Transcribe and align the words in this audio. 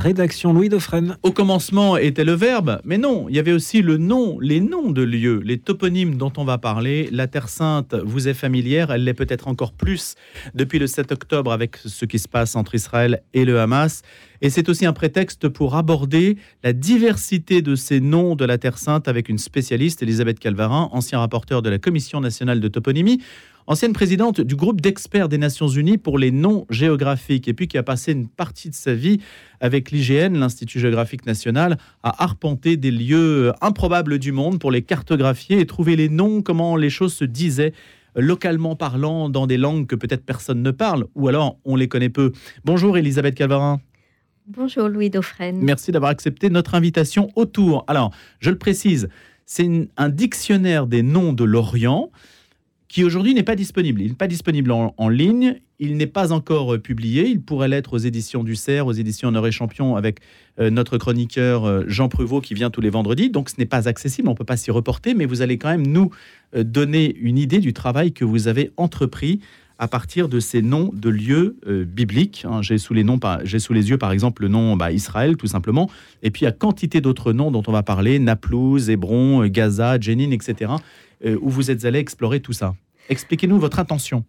Rédaction 0.00 0.52
Louis 0.52 0.68
Dauphren. 0.68 1.16
Au 1.24 1.32
commencement 1.32 1.96
était 1.96 2.22
le 2.22 2.34
verbe, 2.34 2.80
mais 2.84 2.98
non, 2.98 3.28
il 3.28 3.34
y 3.34 3.40
avait 3.40 3.50
aussi 3.50 3.82
le 3.82 3.96
nom, 3.96 4.38
les 4.38 4.60
noms 4.60 4.92
de 4.92 5.02
lieux, 5.02 5.42
les 5.44 5.58
toponymes 5.58 6.14
dont 6.14 6.32
on 6.36 6.44
va 6.44 6.56
parler. 6.56 7.08
La 7.10 7.26
Terre 7.26 7.48
Sainte 7.48 7.96
vous 8.04 8.28
est 8.28 8.34
familière, 8.34 8.92
elle 8.92 9.02
l'est 9.02 9.12
peut-être 9.12 9.48
encore 9.48 9.72
plus 9.72 10.14
depuis 10.54 10.78
le 10.78 10.86
7 10.86 11.10
octobre 11.10 11.50
avec 11.50 11.78
ce 11.78 12.04
qui 12.04 12.20
se 12.20 12.28
passe 12.28 12.54
entre 12.54 12.76
Israël 12.76 13.22
et 13.34 13.44
le 13.44 13.58
Hamas. 13.58 14.02
Et 14.40 14.50
c'est 14.50 14.68
aussi 14.68 14.86
un 14.86 14.92
prétexte 14.92 15.48
pour 15.48 15.74
aborder 15.74 16.36
la 16.62 16.72
diversité 16.72 17.60
de 17.60 17.74
ces 17.74 17.98
noms 17.98 18.36
de 18.36 18.44
la 18.44 18.56
Terre 18.56 18.78
Sainte 18.78 19.08
avec 19.08 19.28
une 19.28 19.38
spécialiste, 19.38 20.00
Elisabeth 20.00 20.38
Calvarin, 20.38 20.90
ancien 20.92 21.18
rapporteur 21.18 21.60
de 21.60 21.70
la 21.70 21.78
Commission 21.78 22.20
nationale 22.20 22.60
de 22.60 22.68
toponymie 22.68 23.20
ancienne 23.68 23.92
présidente 23.92 24.40
du 24.40 24.56
groupe 24.56 24.80
d'experts 24.80 25.28
des 25.28 25.36
Nations 25.36 25.68
Unies 25.68 25.98
pour 25.98 26.18
les 26.18 26.30
noms 26.30 26.66
géographiques, 26.70 27.48
et 27.48 27.54
puis 27.54 27.68
qui 27.68 27.76
a 27.76 27.82
passé 27.82 28.12
une 28.12 28.26
partie 28.26 28.70
de 28.70 28.74
sa 28.74 28.94
vie 28.94 29.20
avec 29.60 29.90
l'IGN, 29.90 30.38
l'Institut 30.38 30.80
géographique 30.80 31.26
national, 31.26 31.76
à 32.02 32.24
arpenter 32.24 32.78
des 32.78 32.90
lieux 32.90 33.52
improbables 33.60 34.18
du 34.18 34.32
monde 34.32 34.58
pour 34.58 34.70
les 34.70 34.80
cartographier 34.80 35.60
et 35.60 35.66
trouver 35.66 35.96
les 35.96 36.08
noms, 36.08 36.40
comment 36.40 36.76
les 36.76 36.88
choses 36.88 37.12
se 37.12 37.26
disaient 37.26 37.74
localement 38.16 38.74
parlant 38.74 39.28
dans 39.28 39.46
des 39.46 39.58
langues 39.58 39.86
que 39.86 39.94
peut-être 39.94 40.24
personne 40.24 40.62
ne 40.62 40.70
parle, 40.70 41.04
ou 41.14 41.28
alors 41.28 41.58
on 41.66 41.76
les 41.76 41.88
connaît 41.88 42.08
peu. 42.08 42.32
Bonjour 42.64 42.96
Elisabeth 42.96 43.34
Calvarin. 43.34 43.80
Bonjour 44.46 44.88
Louis 44.88 45.10
Dauphren. 45.10 45.58
Merci 45.60 45.92
d'avoir 45.92 46.10
accepté 46.10 46.48
notre 46.48 46.74
invitation 46.74 47.28
autour. 47.36 47.84
Alors, 47.86 48.12
je 48.40 48.48
le 48.48 48.56
précise, 48.56 49.10
c'est 49.44 49.90
un 49.98 50.08
dictionnaire 50.08 50.86
des 50.86 51.02
noms 51.02 51.34
de 51.34 51.44
l'Orient 51.44 52.10
qui 52.88 53.04
aujourd'hui 53.04 53.34
n'est 53.34 53.42
pas 53.42 53.54
disponible. 53.54 54.00
Il 54.00 54.08
n'est 54.08 54.14
pas 54.14 54.26
disponible 54.26 54.72
en, 54.72 55.08
ligne, 55.08 55.60
il 55.78 55.96
n'est 55.96 56.06
pas 56.06 56.32
encore 56.32 56.74
euh, 56.74 56.78
publié, 56.78 57.28
il 57.28 57.42
pourrait 57.42 57.68
l'être 57.68 57.92
aux 57.94 57.98
éditions 57.98 58.42
du 58.42 58.56
CERF, 58.56 58.86
aux 58.86 58.92
éditions 58.92 59.30
Nord 59.30 59.46
et 59.46 59.52
Champion, 59.52 59.96
avec 59.96 60.20
euh, 60.58 60.70
notre 60.70 60.96
chroniqueur 60.96 61.66
euh, 61.66 61.84
Jean 61.86 62.08
Pruvot 62.08 62.40
qui 62.40 62.54
vient 62.54 62.70
tous 62.70 62.80
les 62.80 62.90
vendredis, 62.90 63.28
donc 63.30 63.50
ce 63.50 63.56
n'est 63.58 63.66
pas 63.66 63.88
accessible, 63.88 64.28
on 64.28 64.32
ne 64.32 64.36
peut 64.36 64.44
pas 64.44 64.56
s'y 64.56 64.70
reporter, 64.70 65.14
mais 65.14 65.26
vous 65.26 65.42
allez 65.42 65.58
quand 65.58 65.68
même 65.68 65.86
nous 65.86 66.10
donner 66.56 67.14
une 67.20 67.36
idée 67.36 67.58
du 67.58 67.74
travail 67.74 68.12
que 68.12 68.24
vous 68.24 68.48
avez 68.48 68.70
entrepris 68.78 69.40
à 69.78 69.86
partir 69.86 70.30
de 70.30 70.40
ces 70.40 70.62
noms 70.62 70.90
de 70.94 71.10
lieux 71.10 71.58
bibliques. 71.86 72.46
Hein. 72.48 72.62
j'ai 72.62 72.78
sous 72.78 72.94
les 72.94 73.04
noms, 73.04 73.20
j'ai 73.44 73.58
sous 73.58 73.74
les 73.74 73.90
yeux 73.90 73.98
par 73.98 74.12
exemple 74.12 74.42
le 74.42 74.48
nom 74.48 74.74
bah, 74.74 74.90
Israël 74.90 75.36
tout 75.36 75.46
simplement, 75.46 75.90
et 76.22 76.30
puis 76.30 76.42
il 76.42 76.44
y 76.46 76.48
a 76.48 76.52
quantité 76.52 77.02
d'autres 77.02 77.34
noms 77.34 77.50
dont 77.50 77.62
on 77.66 77.72
va 77.72 77.82
parler, 77.82 78.18
Naplouse, 78.18 78.88
Hébron, 78.88 79.46
Gaza, 79.46 80.00
Jenin, 80.00 80.30
etc. 80.30 80.72
Euh, 81.24 81.36
où 81.40 81.50
vous 81.50 81.70
êtes 81.70 81.84
allé 81.84 81.98
explorer 81.98 82.40
tout 82.40 82.52
ça. 82.52 82.76
Expliquez-nous 83.08 83.58
votre 83.58 83.80
intention. 83.80 84.24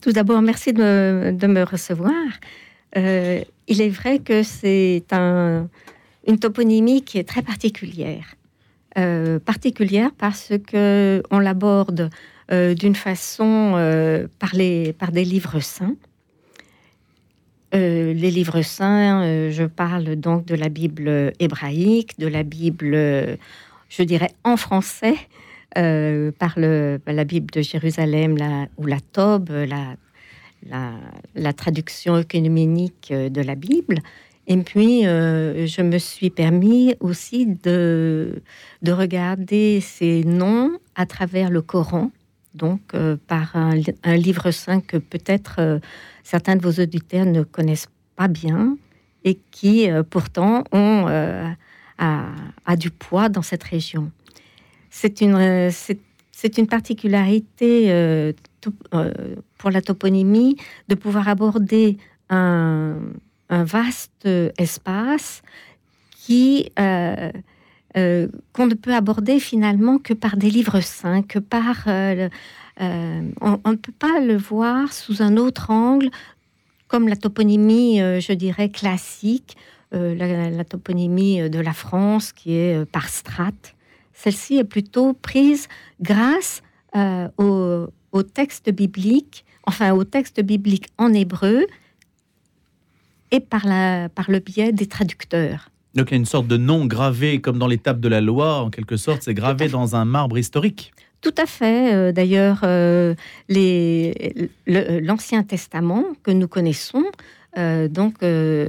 Tout 0.00 0.12
d'abord, 0.12 0.40
merci 0.40 0.72
de, 0.72 1.46
me 1.46 1.62
recevoir. 1.64 2.12
Euh, 2.96 3.40
il 3.66 3.80
est 3.80 3.88
vrai 3.88 4.20
que 4.20 4.44
c'est 4.44 5.04
un, 5.10 5.68
une 6.28 6.38
toponymie 6.38 7.02
qui 7.02 7.18
est 7.18 7.28
très 7.28 7.42
particulière. 7.42 8.36
Euh, 8.98 9.40
particulière 9.40 10.10
parce 10.16 10.52
que 10.66 11.22
on 11.30 11.38
l'aborde 11.38 12.10
d'une 12.50 12.94
façon 12.94 13.72
par, 14.38 14.54
les, 14.54 14.92
par 14.92 15.10
des 15.10 15.24
livres 15.24 15.60
saints. 15.60 15.96
les 17.72 18.30
livres 18.30 18.60
saints, 18.60 19.48
je 19.48 19.64
parle 19.64 20.16
donc 20.16 20.44
de 20.44 20.54
la 20.54 20.68
Bible 20.68 21.32
hébraïque, 21.40 22.18
de 22.18 22.26
la 22.26 22.42
Bible 22.42 23.38
je 23.92 24.02
dirais, 24.02 24.30
en 24.42 24.56
français, 24.56 25.16
euh, 25.76 26.32
par 26.38 26.58
la 26.58 27.24
Bible 27.24 27.50
de 27.52 27.60
Jérusalem 27.60 28.36
ou 28.78 28.86
la 28.86 29.00
Tobe, 29.00 29.50
la, 30.66 31.52
traduction 31.52 32.14
œcuménique 32.14 33.12
de 33.12 33.42
la 33.42 33.54
Bible. 33.54 33.98
Et 34.46 34.56
puis, 34.56 35.06
euh, 35.06 35.66
je 35.66 35.82
me 35.82 35.98
suis 35.98 36.30
permis 36.30 36.94
aussi 37.00 37.46
de, 37.46 38.42
de 38.80 38.92
regarder 38.92 39.80
ces 39.80 40.24
noms 40.24 40.78
à 40.94 41.06
travers 41.06 41.50
le 41.50 41.62
Coran, 41.62 42.10
donc 42.54 42.80
euh, 42.94 43.16
par 43.28 43.54
un, 43.56 43.74
livre 44.16 44.50
saint 44.50 44.80
que 44.80 44.96
peut-être 44.96 45.80
certains 46.24 46.56
de 46.56 46.62
vos 46.62 46.82
auditeurs 46.82 47.26
ne 47.26 47.42
connaissent 47.42 47.88
pas 48.16 48.28
bien 48.28 48.76
et 49.24 49.38
qui 49.52 49.88
pourtant 50.10 50.64
ont 50.72 51.06
a, 52.02 52.76
du 52.76 52.90
poids 52.90 53.28
dans 53.28 53.42
cette 53.42 53.62
région. 53.62 54.10
C'est 54.90 55.20
une, 55.20 55.34
euh, 55.34 55.70
c'est 55.70 56.58
une 56.58 56.66
particularité 56.66 57.90
euh, 57.90 58.32
euh, 58.94 59.36
pour 59.58 59.70
la 59.70 59.80
toponymie 59.80 60.56
de 60.88 60.94
pouvoir 60.94 61.28
aborder 61.28 61.96
un, 62.28 62.98
vaste 63.50 64.26
espace 64.56 65.42
qui 66.10 66.70
qu'on 66.74 68.66
ne 68.66 68.74
peut 68.74 68.94
aborder 68.94 69.38
finalement 69.38 69.98
que 69.98 70.14
par 70.14 70.38
des 70.38 70.48
livres 70.48 70.80
saints, 70.80 71.22
que 71.22 71.38
par 71.38 71.82
on, 71.86 72.40
ne 72.80 73.76
peut 73.76 73.92
pas 73.98 74.20
le 74.20 74.38
voir 74.38 74.94
sous 74.94 75.20
un 75.22 75.36
autre 75.36 75.70
angle, 75.70 76.08
comme 76.88 77.08
la 77.08 77.16
toponymie, 77.16 77.98
je 77.98 78.32
dirais 78.32 78.70
classique, 78.70 79.58
euh, 79.94 80.14
la, 80.14 80.64
toponymie 80.64 81.50
de 81.50 81.58
la 81.58 81.74
France 81.74 82.32
qui 82.32 82.54
est 82.54 82.74
euh, 82.74 82.84
par 82.84 83.08
strate. 83.08 83.74
Celle-ci 84.14 84.56
est 84.56 84.64
plutôt 84.64 85.12
prise 85.12 85.68
grâce 86.00 86.62
euh, 86.96 87.28
au, 87.36 88.22
texte 88.22 88.70
biblique, 88.70 89.44
enfin 89.66 89.92
au 89.92 90.04
texte 90.04 90.40
biblique 90.40 90.86
en 90.96 91.12
hébreu 91.12 91.66
et 93.30 93.40
par, 93.40 93.66
la, 93.66 94.08
par 94.08 94.30
le 94.30 94.38
biais 94.38 94.72
des 94.72 94.86
traducteurs. 94.86 95.68
Donc 95.94 96.08
il 96.10 96.12
y 96.12 96.14
a 96.14 96.16
une 96.16 96.24
sorte 96.24 96.46
de 96.46 96.56
nom 96.56 96.86
gravé 96.86 97.42
comme 97.42 97.58
dans 97.58 97.66
les 97.66 97.78
tables 97.78 98.00
de 98.00 98.08
la 98.08 98.22
loi, 98.22 98.62
en 98.62 98.70
quelque 98.70 98.96
sorte, 98.96 99.22
c'est 99.22 99.34
gravé 99.34 99.68
dans 99.68 99.94
un 99.94 100.06
marbre 100.06 100.38
historique. 100.38 100.94
Tout 101.20 101.34
à 101.36 101.44
fait. 101.44 102.12
D'ailleurs, 102.14 102.60
l'Ancien 104.66 105.42
Testament 105.42 106.04
que 106.22 106.30
nous 106.30 106.48
connaissons, 106.48 107.04
donc 107.56 108.14
euh, 108.22 108.68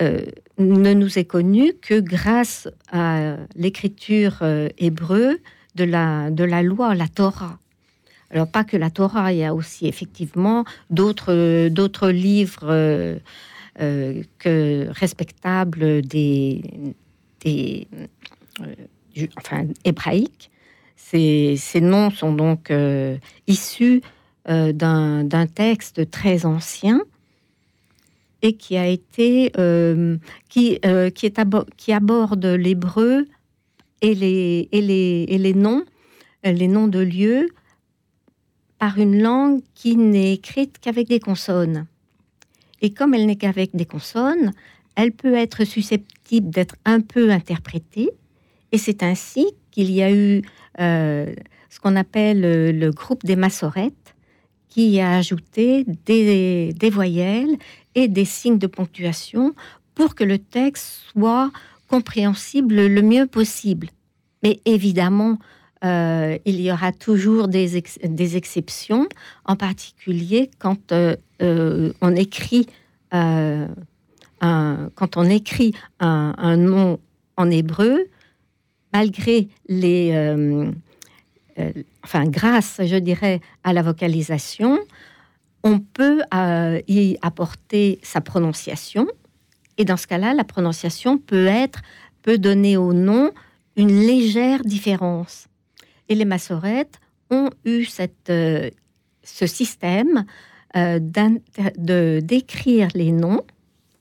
ne 0.00 0.94
nous 0.94 1.18
est 1.18 1.24
connu 1.24 1.72
que 1.80 2.00
grâce 2.00 2.68
à 2.90 3.36
l'écriture 3.54 4.38
euh, 4.42 4.68
hébreu 4.78 5.38
de 5.74 5.84
la, 5.84 6.30
de 6.30 6.44
la 6.44 6.62
loi, 6.62 6.94
la 6.94 7.08
Torah. 7.08 7.58
Alors 8.30 8.50
pas 8.50 8.64
que 8.64 8.76
la 8.76 8.90
Torah, 8.90 9.32
il 9.32 9.38
y 9.38 9.44
a 9.44 9.54
aussi 9.54 9.86
effectivement 9.86 10.64
d'autres 10.90 11.68
d'autres 11.68 12.10
livres 12.10 12.68
euh, 12.70 14.22
que 14.38 14.88
respectables 14.90 16.02
des, 16.02 16.62
des 17.40 17.86
enfin 19.38 19.66
hébraïques. 19.84 20.50
Ces, 20.96 21.56
ces, 21.56 21.80
noms 21.80 22.10
sont 22.10 22.34
donc 22.34 22.70
issus 23.46 24.02
d'un 24.46 25.46
texte 25.54 26.10
très 26.10 26.44
ancien 26.44 27.00
et 28.42 28.56
qui 28.56 28.76
a 28.76 28.86
été 28.86 29.52
euh, 29.58 30.16
qui 30.48 30.78
euh, 30.84 31.10
qui 31.10 31.26
est 31.26 31.40
qui 31.76 31.92
aborde 31.92 32.44
l'hébreu 32.44 33.26
et 34.00 34.14
les 34.14 34.68
et 34.72 34.80
les 34.80 35.26
et 35.28 35.38
les 35.38 35.54
noms 35.54 35.84
les 36.44 36.68
noms 36.68 36.88
de 36.88 37.00
lieux 37.00 37.48
par 38.78 38.98
une 38.98 39.20
langue 39.20 39.60
qui 39.74 39.96
n'est 39.96 40.34
écrite 40.34 40.78
qu'avec 40.80 41.08
des 41.08 41.18
consonnes. 41.18 41.86
Et 42.80 42.90
comme 42.90 43.12
elle 43.12 43.26
n'est 43.26 43.36
qu'avec 43.36 43.74
des 43.74 43.86
consonnes, 43.86 44.52
elle 44.94 45.10
peut 45.10 45.34
être 45.34 45.64
susceptible 45.64 46.50
d'être 46.50 46.76
un 46.84 47.00
peu 47.00 47.30
interprétée. 47.30 48.10
Et 48.70 48.78
c'est 48.78 49.02
ainsi 49.02 49.46
qu'il 49.72 49.90
y 49.90 50.00
a 50.00 50.12
eu 50.12 50.42
euh, 50.78 51.34
ce 51.70 51.80
qu'on 51.80 51.96
appelle 51.96 52.40
le 52.78 52.90
groupe 52.92 53.24
des 53.24 53.34
massorettes, 53.34 54.14
qui 54.68 55.00
a 55.00 55.16
ajouté 55.16 55.84
des, 56.06 56.72
des 56.72 56.90
voyelles 56.90 57.56
des 58.06 58.24
signes 58.24 58.58
de 58.58 58.68
ponctuation 58.68 59.54
pour 59.96 60.14
que 60.14 60.22
le 60.22 60.38
texte 60.38 61.02
soit 61.10 61.50
compréhensible 61.88 62.86
le 62.86 63.02
mieux 63.02 63.26
possible. 63.26 63.88
Mais 64.44 64.60
évidemment, 64.64 65.38
euh, 65.84 66.38
il 66.44 66.60
y 66.60 66.72
aura 66.72 66.92
toujours 66.92 67.48
des, 67.48 67.82
des, 68.02 68.36
exceptions, 68.36 69.08
en 69.44 69.54
particulier 69.54 70.50
quand 70.58 70.90
euh, 70.90 71.14
euh, 71.40 71.92
on 72.00 72.16
écrit 72.16 72.66
un, 73.12 73.68
quand 74.40 75.16
on 75.16 75.24
écrit 75.24 75.72
un, 76.00 76.56
nom 76.56 76.98
en 77.36 77.50
hébreu, 77.50 78.06
malgré 78.92 79.48
les 79.68 80.12
enfin 82.04 82.24
grâce, 82.26 82.80
je 82.84 82.96
dirais, 82.96 83.40
à 83.64 83.72
la 83.72 83.82
vocalisation, 83.82 84.78
on 85.62 85.80
peut 85.80 86.22
euh, 86.34 86.80
y 86.88 87.16
apporter 87.22 87.98
sa 88.02 88.20
prononciation. 88.20 89.06
Et 89.76 89.84
dans 89.84 89.96
ce 89.96 90.06
cas-là, 90.06 90.34
la 90.34 90.44
prononciation 90.44 91.18
peut 91.18 91.46
être, 91.46 91.80
peut 92.22 92.38
donner 92.38 92.76
au 92.76 92.92
nom 92.92 93.30
une 93.76 94.00
légère 94.00 94.62
différence. 94.62 95.46
Et 96.08 96.14
les 96.14 96.24
massorettes 96.24 97.00
ont 97.30 97.50
eu 97.64 97.84
cette, 97.84 98.30
euh, 98.30 98.70
ce 99.22 99.46
système 99.46 100.24
euh, 100.76 100.98
de 100.98 102.20
d'écrire 102.20 102.88
les 102.94 103.12
noms 103.12 103.42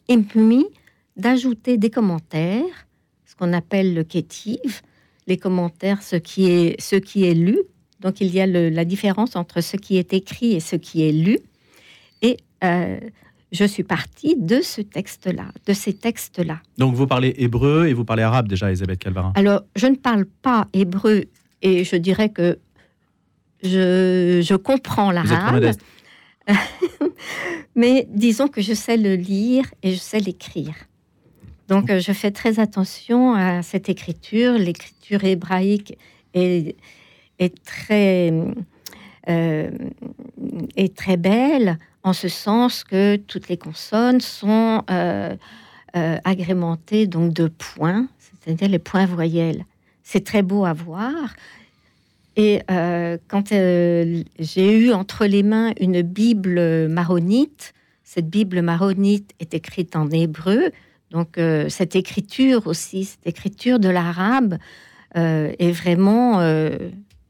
émis 0.07 0.68
d'ajouter 1.15 1.77
des 1.77 1.89
commentaires, 1.89 2.88
ce 3.25 3.36
qu'on 3.36 3.53
appelle 3.53 3.94
le 3.94 4.03
kétive, 4.03 4.81
les 5.25 5.38
commentaires, 5.38 6.01
ce 6.03 6.15
qui 6.15 6.50
est, 6.50 6.80
ce 6.80 6.95
qui 6.95 7.25
est 7.25 7.33
lu. 7.33 7.60
Donc 8.00 8.21
il 8.21 8.33
y 8.33 8.39
a 8.39 8.45
la 8.45 8.86
différence 8.86 9.36
entre 9.36 9.62
ce 9.62 9.77
qui 9.77 9.98
est 9.98 10.13
écrit 10.13 10.53
et 10.53 10.60
ce 10.60 10.75
qui 10.75 11.07
est 11.07 11.12
lu. 11.12 11.39
Et 12.22 12.38
euh, 12.64 13.00
je 13.52 13.66
suis 13.66 13.84
partie 13.84 14.36
de 14.38 14.62
ce 14.62 14.81
texte-là, 14.81 15.46
de 15.66 15.74
ces 15.74 15.94
textes-là. 15.94 16.60
Donc 16.78 16.96
vous 16.96 17.08
parlez 17.08 17.34
hébreu 17.38 17.88
et 17.88 17.94
vous 17.94 18.06
parlez 18.06 18.24
arabe 18.24 18.48
déjà, 18.48 18.68
Elisabeth 18.68 19.00
Calvarin 19.00 19.34
Alors, 19.36 19.62
je 19.75 19.88
ne 19.88 19.96
parle 19.96 20.25
pas 20.25 20.68
hébreu 20.74 21.25
et 21.62 21.84
je 21.84 21.96
dirais 21.96 22.30
que 22.30 22.60
je, 23.64 24.42
je 24.44 24.56
comprends 24.56 25.12
l'arabe. 25.12 25.72
Mais 27.75 28.08
disons 28.10 28.48
que 28.48 28.62
je 28.62 28.74
sais 28.74 28.98
le 28.98 29.16
lire 29.16 29.66
et 29.84 29.94
je 29.94 30.00
sais 30.00 30.20
l'écrire. 30.20 30.75
Donc, 31.68 31.92
je 31.92 32.12
fais 32.13 32.31
très 32.31 32.60
attention 32.60 33.34
à 33.34 33.62
cette 33.62 33.90
écriture. 33.90 34.54
L'écriture 34.54 35.24
hébraïque 35.25 35.98
est, 36.34 36.78
est 37.40 37.63
très, 37.63 38.34
euh, 39.29 39.69
est 40.77 40.95
très 40.95 41.18
belle 41.18 41.77
en 42.03 42.13
ce 42.13 42.29
sens 42.29 42.85
que 42.85 43.18
toutes 43.18 43.50
les 43.50 43.57
consonnes 43.57 44.21
sont 44.21 44.83
euh, 44.89 45.35
euh, 45.97 46.18
agrémentées 46.24 47.07
donc 47.07 47.33
de 47.33 47.47
points, 47.47 48.07
c'est-à-dire 48.19 48.69
les 48.69 48.79
points 48.79 49.06
voyelles. 49.06 49.65
C'est 50.03 50.24
très 50.24 50.44
beau 50.44 50.63
à 50.63 50.71
voir. 50.71 51.35
Et 52.38 52.62
quand 53.27 53.50
j'ai 53.50 54.77
eu 54.77 54.94
entre 54.94 55.25
les 55.25 55.41
mains 55.41 55.74
une 55.81 56.03
Bible 56.03 56.88
maronite, 56.88 57.74
cette 58.03 58.29
Bible 58.29 58.62
maronite 58.62 59.31
est 59.39 59.56
écrite 59.56 59.95
en 59.95 60.07
hébreu, 60.12 60.71
donc 61.09 61.39
cette 61.68 61.95
écriture 61.95 62.68
aussi, 62.68 63.06
cette 63.06 63.25
écriture 63.25 63.79
de 63.79 63.89
l'arabe 63.89 64.59
est 65.15 65.71
vraiment 65.71 66.39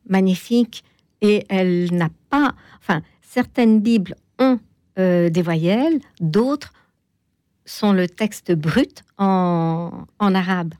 magnifique 0.10 0.84
et 1.22 1.46
elle 1.50 1.94
n'a 1.94 2.10
pas, 2.30 2.54
enfin, 2.80 3.02
certaines 3.22 3.80
Bibles 3.82 4.16
ont 4.40 4.60
euh, 5.00 5.30
des 5.30 5.42
voyelles, 5.42 6.00
d'autres 6.20 6.74
sont 7.66 7.92
le 7.92 8.08
texte 8.08 8.54
brut 8.54 9.04
en, 9.18 10.06
arabe. 10.20 10.74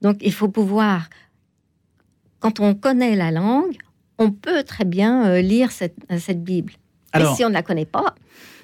Donc 0.00 0.16
il 0.20 0.32
faut 0.32 0.48
pouvoir, 0.48 1.08
quand 2.40 2.60
on 2.60 2.74
connaît 2.74 3.16
la 3.16 3.30
langue, 3.30 3.76
on 4.18 4.30
peut 4.30 4.64
très 4.64 4.84
bien 4.84 5.26
euh, 5.26 5.40
lire 5.40 5.70
cette, 5.70 5.94
Bible. 6.42 6.72
et 7.14 7.24
si 7.34 7.44
on 7.44 7.48
ne 7.48 7.54
la 7.54 7.62
connaît 7.62 7.86
pas, 7.86 8.14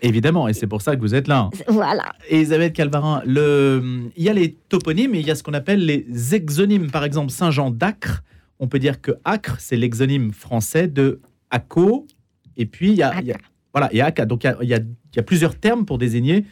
Évidemment, 0.00 0.46
et 0.46 0.52
c'est 0.52 0.66
pour 0.66 0.80
ça 0.80 0.94
que 0.94 1.00
vous 1.00 1.14
êtes 1.14 1.26
là. 1.26 1.50
Voilà. 1.66 2.12
Elisabeth 2.30 2.72
Calvarin, 2.72 3.20
le... 3.26 4.10
il 4.16 4.22
y 4.22 4.28
a 4.28 4.32
les 4.32 4.54
toponymes 4.68 5.14
et 5.14 5.20
il 5.20 5.26
y 5.26 5.30
a 5.30 5.34
ce 5.34 5.42
qu'on 5.42 5.54
appelle 5.54 5.84
les 5.84 6.34
exonymes. 6.34 6.90
Par 6.90 7.04
exemple, 7.04 7.30
Saint-Jean 7.30 7.70
d'Acre, 7.70 8.22
on 8.60 8.68
peut 8.68 8.78
dire 8.78 9.00
que 9.00 9.12
Acre, 9.24 9.56
c'est 9.60 9.76
l'exonyme 9.76 10.32
français 10.32 10.88
de 10.88 11.20
Aco. 11.50 12.06
Et 12.56 12.66
puis, 12.66 12.90
il 12.90 12.96
y 12.96 13.02
a, 13.02 13.14
voilà, 13.72 13.88
et 13.92 14.00
Aka. 14.00 14.26
Donc, 14.26 14.44
il 14.44 14.68
y 14.68 14.74
a, 14.74 14.80
y 15.16 15.18
a, 15.18 15.22
plusieurs 15.22 15.54
termes 15.56 15.84
pour 15.84 15.98
désigner 15.98 16.44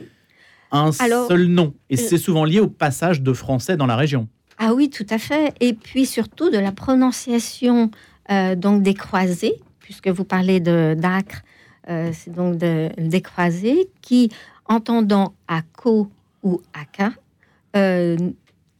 un 0.70 0.92
seul 0.92 1.46
nom. 1.46 1.74
Et 1.90 1.94
euh, 1.94 2.02
c'est 2.08 2.18
souvent 2.18 2.44
lié 2.44 2.60
au 2.60 2.68
passage 2.68 3.22
de 3.22 3.32
français 3.32 3.76
dans 3.76 3.86
la 3.86 3.96
région. 3.96 4.28
Ah 4.58 4.74
oui, 4.74 4.90
tout 4.90 5.06
à 5.10 5.18
fait. 5.18 5.54
Et 5.60 5.74
puis 5.74 6.06
surtout 6.06 6.50
de 6.50 6.58
la 6.58 6.72
prononciation 6.72 7.90
euh, 8.30 8.54
donc 8.56 8.82
des 8.82 8.94
croisés, 8.94 9.54
puisque 9.80 10.08
vous 10.08 10.24
parlez 10.24 10.60
de 10.60 10.94
d'Acre, 10.98 11.42
euh, 11.88 12.10
c'est 12.12 12.32
donc 12.32 12.56
de, 12.56 12.88
des 12.98 13.20
croisés 13.20 13.88
qui, 14.00 14.30
entendant 14.64 15.34
Ako 15.46 16.10
ou 16.42 16.62
Aka, 16.72 17.12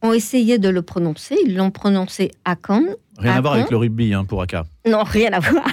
ont 0.07 0.13
essayé 0.13 0.57
de 0.57 0.69
le 0.69 0.81
prononcer. 0.81 1.35
Ils 1.45 1.55
l'ont 1.55 1.71
prononcé 1.71 2.31
Akon. 2.45 2.95
Rien 3.17 3.33
à 3.33 3.41
voir 3.41 3.53
avec 3.53 3.69
le 3.69 3.77
rugby 3.77 4.13
hein, 4.13 4.25
pour 4.25 4.41
Aka. 4.41 4.65
Non, 4.85 5.03
rien 5.03 5.31
à 5.33 5.39
voir. 5.39 5.67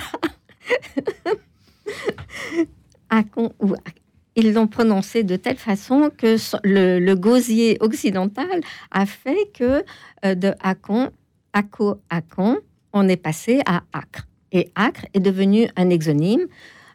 ils 4.37 4.53
l'ont 4.53 4.67
prononcé 4.67 5.23
de 5.23 5.37
telle 5.37 5.57
façon 5.57 6.11
que 6.17 6.37
le, 6.65 7.15
gosier 7.15 7.77
occidental 7.81 8.61
a 8.91 9.07
fait 9.07 9.51
que 9.53 9.85
euh, 10.25 10.35
de 10.35 10.53
Akon, 10.63 11.11
Ako, 11.53 12.01
Akon, 12.11 12.59
on 12.93 13.09
est 13.09 13.17
passé 13.17 13.61
à 13.67 13.83
Acre. 13.93 14.27
Et 14.53 14.71
Acre 14.75 15.07
est 15.15 15.21
devenu 15.21 15.69
un 15.77 15.91
exonyme. 15.91 16.47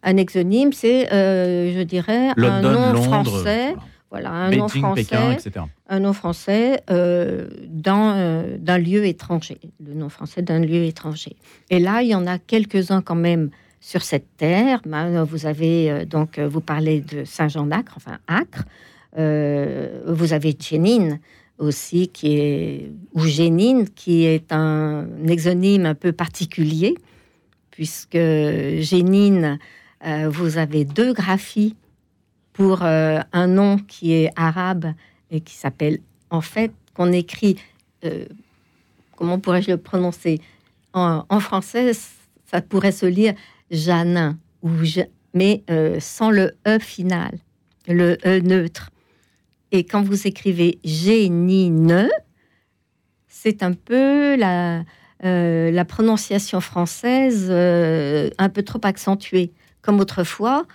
Un 0.01 0.18
exonyme, 0.18 0.71
c'est, 0.71 1.12
euh, 1.12 1.74
je 1.77 1.81
dirais, 1.83 2.30
un 2.38 2.62
nom 2.62 3.01
français. 3.01 3.74
Voilà, 3.74 3.88
un 4.11 4.51
nom 4.51 4.67
français, 4.67 5.38
un 5.88 6.00
nom 6.00 6.13
français 6.13 6.81
euh, 6.89 7.47
d'un 7.67 8.77
lieu 8.77 9.06
étranger, 9.06 9.59
le 9.85 9.94
nom 9.94 10.09
français 10.09 10.41
d'un 10.41 10.59
lieu 10.59 10.83
étranger. 10.83 11.35
Et 11.69 11.79
là, 11.79 12.01
il 12.01 12.09
y 12.09 12.15
en 12.15 12.25
a 12.25 12.39
quelques-uns 12.39 13.01
quand 13.01 13.15
même 13.15 13.51
sur 13.79 14.01
cette 14.01 14.38
terre. 14.38 14.81
Ben, 14.85 15.23
vous 15.23 15.45
avez 15.45 15.91
euh, 15.91 16.06
donc, 16.06 16.38
euh, 16.38 16.47
vous 16.47 16.61
parlez 16.61 17.01
de 17.01 17.23
Saint-Jean 17.23 17.65
d'Acre, 17.65 17.94
enfin 17.97 18.19
Acre. 18.27 18.65
Euh, 19.17 20.01
vous 20.07 20.33
avez 20.33 20.56
Génine 20.59 21.19
aussi, 21.57 22.07
qui 22.07 22.38
est, 22.38 22.91
ou 23.13 23.25
Génine, 23.25 23.89
qui 23.89 24.25
est 24.25 24.51
un, 24.53 25.07
exonyme 25.27 25.85
un 25.85 25.95
peu 25.95 26.11
particulier, 26.11 26.95
puisque 27.71 28.13
Génine, 28.13 29.59
vous 30.29 30.57
avez 30.57 30.85
deux 30.85 31.11
graphies 31.11 31.75
pour 32.59 32.83
un 32.83 33.47
nom 33.47 33.77
qui 33.77 34.11
est 34.11 34.31
arabe 34.35 34.94
et 35.31 35.39
qui 35.39 35.56
s'appelle, 35.56 36.00
en 36.29 36.41
fait, 36.41 36.73
qu'on 36.94 37.13
écrit, 37.13 37.56
comment 39.15 39.39
pourrais-je 39.39 39.71
le 39.71 39.77
prononcer? 39.77 40.41
En, 40.91 41.39
français, 41.39 41.94
ça 42.45 42.61
pourrait 42.61 42.91
se 42.91 43.06
lire 43.06 43.33
Janin, 43.71 44.38
ou 44.61 44.71
mais 45.33 45.63
euh, 45.69 46.00
sans 46.00 46.31
le 46.31 46.56
E 46.67 46.79
final, 46.79 47.38
le 47.88 48.17
E 48.25 48.39
neutre. 48.39 48.89
Et 49.71 49.83
quand 49.83 50.01
vous 50.01 50.27
écrivez 50.27 50.79
génine, 50.83 52.09
c'est 53.27 53.63
un 53.63 53.73
peu 53.73 54.35
la, 54.35 54.83
euh, 55.23 55.71
la 55.71 55.85
prononciation 55.85 56.59
française 56.61 57.47
euh, 57.50 58.29
un 58.38 58.50
peu 58.50 58.63
trop 58.63 58.81
accentuée. 58.83 59.51
Comme 59.81 60.00
autrefois, 60.00 60.65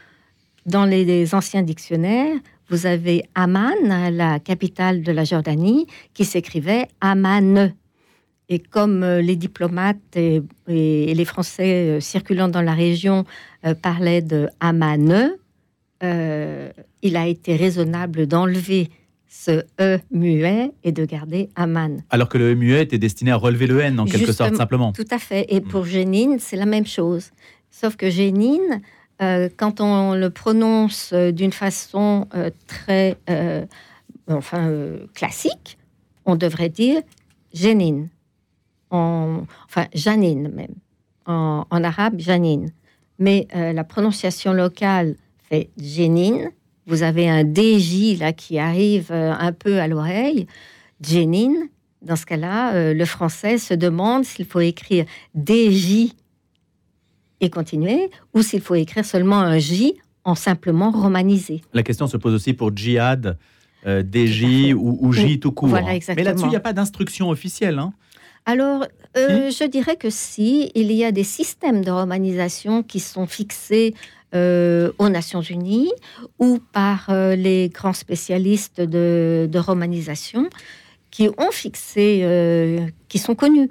dans 0.66 0.84
les, 0.84 1.34
anciens 1.34 1.62
dictionnaires, 1.62 2.36
vous 2.68 2.86
avez 2.86 3.24
Amman, 3.34 4.10
la 4.10 4.38
capitale 4.38 5.02
de 5.02 5.12
la 5.12 5.24
Jordanie, 5.24 5.86
qui 6.14 6.24
s'écrivait 6.24 6.88
Amman. 7.00 7.74
Et 8.48 8.58
comme 8.58 9.02
euh, 9.02 9.22
les 9.22 9.36
diplomates 9.36 10.16
et, 10.16 10.42
les 10.66 11.24
Français 11.24 11.88
euh, 11.88 12.00
circulant 12.00 12.48
dans 12.48 12.60
la 12.60 12.74
région 12.74 13.24
euh, 13.64 13.74
parlaient 13.74 14.22
de 14.22 14.48
Amane, 14.60 15.32
il 17.02 17.16
a 17.16 17.26
été 17.26 17.56
raisonnable 17.56 18.26
d'enlever 18.26 18.90
ce 19.26 19.64
E 19.80 19.98
muet 20.10 20.70
et 20.82 20.92
de 20.92 21.06
garder 21.06 21.48
Aman. 21.56 22.02
Alors 22.10 22.28
que 22.28 22.36
le 22.36 22.52
E 22.52 22.54
muet 22.54 22.82
était 22.82 22.98
destiné 22.98 23.30
à 23.30 23.36
relever 23.36 23.66
le 23.66 23.80
N 23.80 23.98
en 23.98 24.04
quelque 24.04 24.32
sorte, 24.32 24.54
simplement. 24.54 24.92
Tout 24.92 25.06
à 25.10 25.18
fait. 25.18 25.46
Et 25.48 25.62
pour 25.62 25.86
Génine, 25.86 26.36
c'est 26.38 26.56
la 26.56 26.66
même 26.66 26.86
chose. 26.86 27.30
Sauf 27.70 27.96
que 27.96 28.10
Génine, 28.10 28.82
quand 29.20 29.80
on 29.80 30.14
le 30.14 30.28
prononce 30.30 31.12
d'une 31.12 31.52
façon 31.52 32.28
très 32.66 33.16
enfin, 34.28 34.70
classique, 35.14 35.78
on 36.26 36.36
devrait 36.36 36.68
dire 36.68 37.00
Génine 37.52 38.08
enfin 38.94 39.86
Janine 39.92 40.48
même, 40.48 40.74
en, 41.26 41.64
arabe 41.70 42.18
Janine. 42.18 42.70
Mais 43.18 43.46
euh, 43.54 43.72
la 43.72 43.84
prononciation 43.84 44.52
locale 44.52 45.16
fait 45.48 45.70
Jénine. 45.78 46.50
Vous 46.86 47.02
avez 47.02 47.28
un 47.28 47.42
DJ 47.42 48.18
là 48.18 48.32
qui 48.32 48.58
arrive 48.58 49.10
euh, 49.10 49.32
un 49.32 49.52
peu 49.52 49.80
à 49.80 49.88
l'oreille, 49.88 50.46
Jénine. 51.00 51.68
Dans 52.02 52.16
ce 52.16 52.26
cas-là, 52.26 52.74
euh, 52.74 52.92
le 52.92 53.04
français 53.04 53.56
se 53.56 53.72
demande 53.72 54.24
s'il 54.24 54.44
faut 54.44 54.60
écrire 54.60 55.06
DJ 55.34 56.12
et 57.44 57.50
continuer, 57.50 58.10
ou 58.34 58.42
s'il 58.42 58.60
faut 58.60 58.74
écrire 58.74 59.04
seulement 59.04 59.38
un 59.38 59.58
J 59.58 59.94
en 60.24 60.34
simplement 60.34 60.90
romanisé. 60.90 61.60
La 61.72 61.82
question 61.82 62.06
se 62.06 62.16
pose 62.16 62.34
aussi 62.34 62.54
pour 62.54 62.74
djihad, 62.74 63.38
DJ 63.86 64.72
ou, 64.74 64.98
ou 65.00 65.12
J 65.12 65.38
tout 65.38 65.52
court. 65.52 65.68
Voilà, 65.68 65.98
Mais 66.16 66.22
là-dessus, 66.22 66.46
il 66.46 66.50
n'y 66.50 66.56
a 66.56 66.60
pas 66.60 66.72
d'instruction 66.72 67.28
officielle. 67.28 67.78
Hein 67.78 67.92
alors, 68.46 68.86
euh, 69.16 69.50
je 69.50 69.64
dirais 69.64 69.96
que 69.96 70.10
si, 70.10 70.70
il 70.74 70.92
y 70.92 71.04
a 71.04 71.12
des 71.12 71.24
systèmes 71.24 71.84
de 71.84 71.90
romanisation 71.90 72.82
qui 72.82 73.00
sont 73.00 73.26
fixés 73.26 73.94
euh, 74.34 74.92
aux 74.98 75.08
Nations 75.08 75.40
Unies 75.40 75.92
ou 76.38 76.58
par 76.72 77.08
euh, 77.08 77.36
les 77.36 77.70
grands 77.70 77.94
spécialistes 77.94 78.80
de, 78.80 79.48
romanisation 79.58 80.50
qui 81.10 81.28
ont 81.38 81.52
fixé, 81.52 82.88
qui 83.08 83.18
sont 83.18 83.36
connus. 83.36 83.70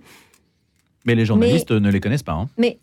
Mais 1.05 1.13
les 1.13 1.25
journalistes 1.25 1.71
ne 1.71 1.91
les 1.91 1.99
connaissent 1.99 2.23
pas. 2.23 2.31
Hein. 2.31 2.49
Mais 2.57 2.79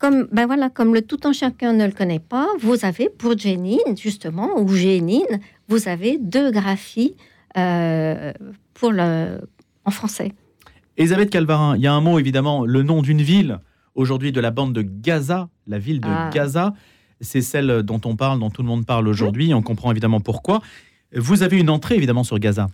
comme, 0.00 0.26
ben 0.32 0.46
voilà, 0.46 0.70
comme 0.70 0.92
le 0.92 1.02
tout 1.02 1.24
en 1.26 1.32
chacun 1.32 1.72
ne 1.72 1.86
le 1.86 1.92
connaît 1.92 2.18
pas, 2.18 2.48
vous 2.58 2.84
avez 2.84 3.08
pour 3.08 3.38
Jénine, 3.38 3.96
justement, 3.96 4.58
ou 4.58 4.66
Génine, 4.74 5.38
vous 5.68 5.86
avez 5.86 6.18
deux 6.18 6.50
graphies 6.50 7.14
pour 7.54 8.90
le, 8.90 9.40
en 9.84 9.90
français. 9.90 10.32
Elisabeth 10.96 11.30
Calvarin, 11.30 11.76
il 11.76 11.82
y 11.82 11.86
a 11.86 11.92
un 11.92 12.00
mot 12.00 12.18
évidemment, 12.18 12.64
le 12.66 12.82
nom 12.82 13.02
d'une 13.02 13.22
ville, 13.22 13.58
aujourd'hui 13.94 14.32
de 14.32 14.40
la 14.40 14.50
bande 14.50 14.72
de 14.72 14.82
Gaza, 14.82 15.48
la 15.66 15.78
ville 15.78 16.00
de 16.00 16.08
ah. 16.08 16.30
Gaza, 16.32 16.74
c'est 17.20 17.42
celle 17.42 17.82
dont 17.82 18.00
on 18.04 18.16
parle, 18.16 18.40
dont 18.40 18.50
tout 18.50 18.62
le 18.62 18.68
monde 18.68 18.86
parle 18.86 19.06
aujourd'hui, 19.06 19.52
on 19.54 19.62
comprend 19.62 19.90
évidemment 19.90 20.20
pourquoi. 20.20 20.60
Vous 21.14 21.42
avez 21.42 21.58
une 21.58 21.70
entrée 21.70 21.96
évidemment 21.96 22.24
sur 22.24 22.38
Gaza. 22.38 22.68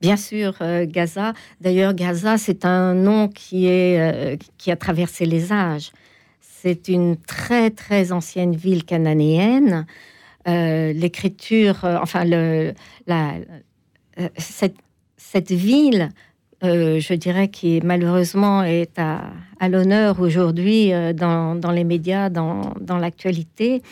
Bien 0.00 0.16
sûr, 0.16 0.54
euh, 0.60 0.84
Gaza. 0.88 1.32
D'ailleurs, 1.60 1.94
Gaza, 1.94 2.36
c'est 2.36 2.64
un 2.64 2.94
nom 2.94 3.28
qui, 3.28 3.66
est, 3.66 4.00
euh, 4.00 4.36
qui 4.58 4.72
a 4.72 4.76
traversé 4.76 5.26
les 5.26 5.52
âges. 5.52 5.92
C'est 6.62 6.88
une 6.88 7.16
très, 7.16 7.70
très 7.70 8.12
ancienne 8.12 8.54
ville 8.54 8.84
cananéenne. 8.84 9.86
Euh, 10.46 10.92
l'écriture, 10.92 11.78
enfin, 11.82 12.24
le, 12.24 12.72
la, 13.06 13.34
cette, 14.36 14.76
cette, 15.16 15.50
ville, 15.50 16.08
je 16.62 17.14
dirais, 17.14 17.48
qui 17.48 17.80
malheureusement 17.82 18.62
est 18.62 18.96
à, 18.98 19.32
l'honneur 19.68 20.20
aujourd'hui 20.20 20.92
dans, 21.14 21.72
les 21.72 21.84
médias, 21.84 22.30
dans, 22.30 22.74
l'actualité, 22.98 23.82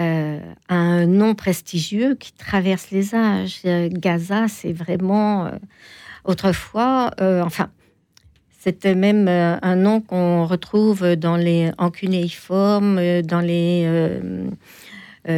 euh, 0.00 0.38
un 0.68 1.06
nom 1.06 1.34
prestigieux 1.34 2.14
qui 2.14 2.32
traverse 2.32 2.92
les 2.92 3.16
âges. 3.16 3.62
Euh, 3.64 3.88
Gaza, 3.90 4.46
c'est 4.46 4.72
vraiment 4.72 5.46
euh, 5.46 5.50
autrefois, 6.24 7.10
enfin, 7.20 7.68
c'était 8.58 8.94
même 8.94 9.28
un 9.28 9.76
nom 9.76 10.00
qu'on 10.00 10.44
retrouve 10.44 11.14
dans 11.16 11.36
les 11.36 11.70
en 11.78 11.90
cunéiforme, 11.90 13.22
dans 13.22 13.40
les 13.40 14.20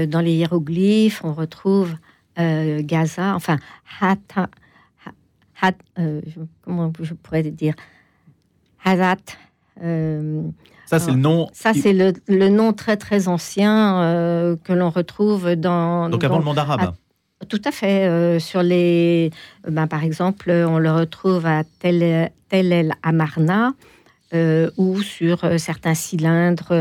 dans 0.07 0.21
les 0.21 0.33
hiéroglyphes, 0.33 1.23
on 1.25 1.33
retrouve 1.33 1.95
Gaza, 2.37 3.35
enfin 3.35 3.59
Hat, 4.01 5.75
comment 6.65 6.93
je 7.01 7.15
pourrais 7.15 7.43
dire, 7.43 7.75
Hazat. 8.85 9.17
Ça, 10.91 10.99
c'est 10.99 11.13
le 11.13 11.19
nom. 11.19 11.47
Ça, 11.53 11.73
c'est 11.73 11.93
le, 11.93 12.49
nom 12.49 12.73
très 12.73 12.97
très 12.97 13.29
ancien 13.29 14.03
euh, 14.03 14.57
que 14.65 14.73
l'on 14.73 14.91
retrouve 14.91 15.55
dans. 15.55 16.09
Donc 16.09 16.25
avant 16.25 16.39
le 16.39 16.45
monde 16.45 16.59
arabe. 16.59 16.95
Tout 17.51 17.61
à 17.65 17.71
fait. 17.71 18.09
Euh, 18.09 18.39
sur 18.39 18.63
les, 18.63 19.31
ben, 19.69 19.87
par 19.87 20.03
exemple, 20.03 20.51
on 20.51 20.79
le 20.79 20.91
retrouve 20.91 21.45
à 21.45 21.65
Tel, 21.81 22.31
El 22.51 22.93
Amarna 23.03 23.75
euh, 24.33 24.71
ou 24.79 25.03
sur 25.03 25.39
certains 25.59 25.95
cylindres 25.95 26.73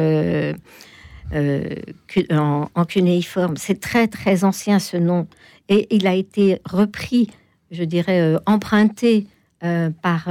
en, 2.31 2.85
cunéiforme. 2.87 3.57
C'est 3.57 3.81
très 3.81 4.07
très 4.07 4.45
ancien 4.45 4.79
ce 4.79 4.95
nom 4.95 5.27
et 5.67 5.93
il 5.93 6.07
a 6.07 6.15
été 6.15 6.61
repris, 6.63 7.29
je 7.71 7.83
dirais, 7.83 8.35
emprunté 8.45 9.27
par 9.59 10.29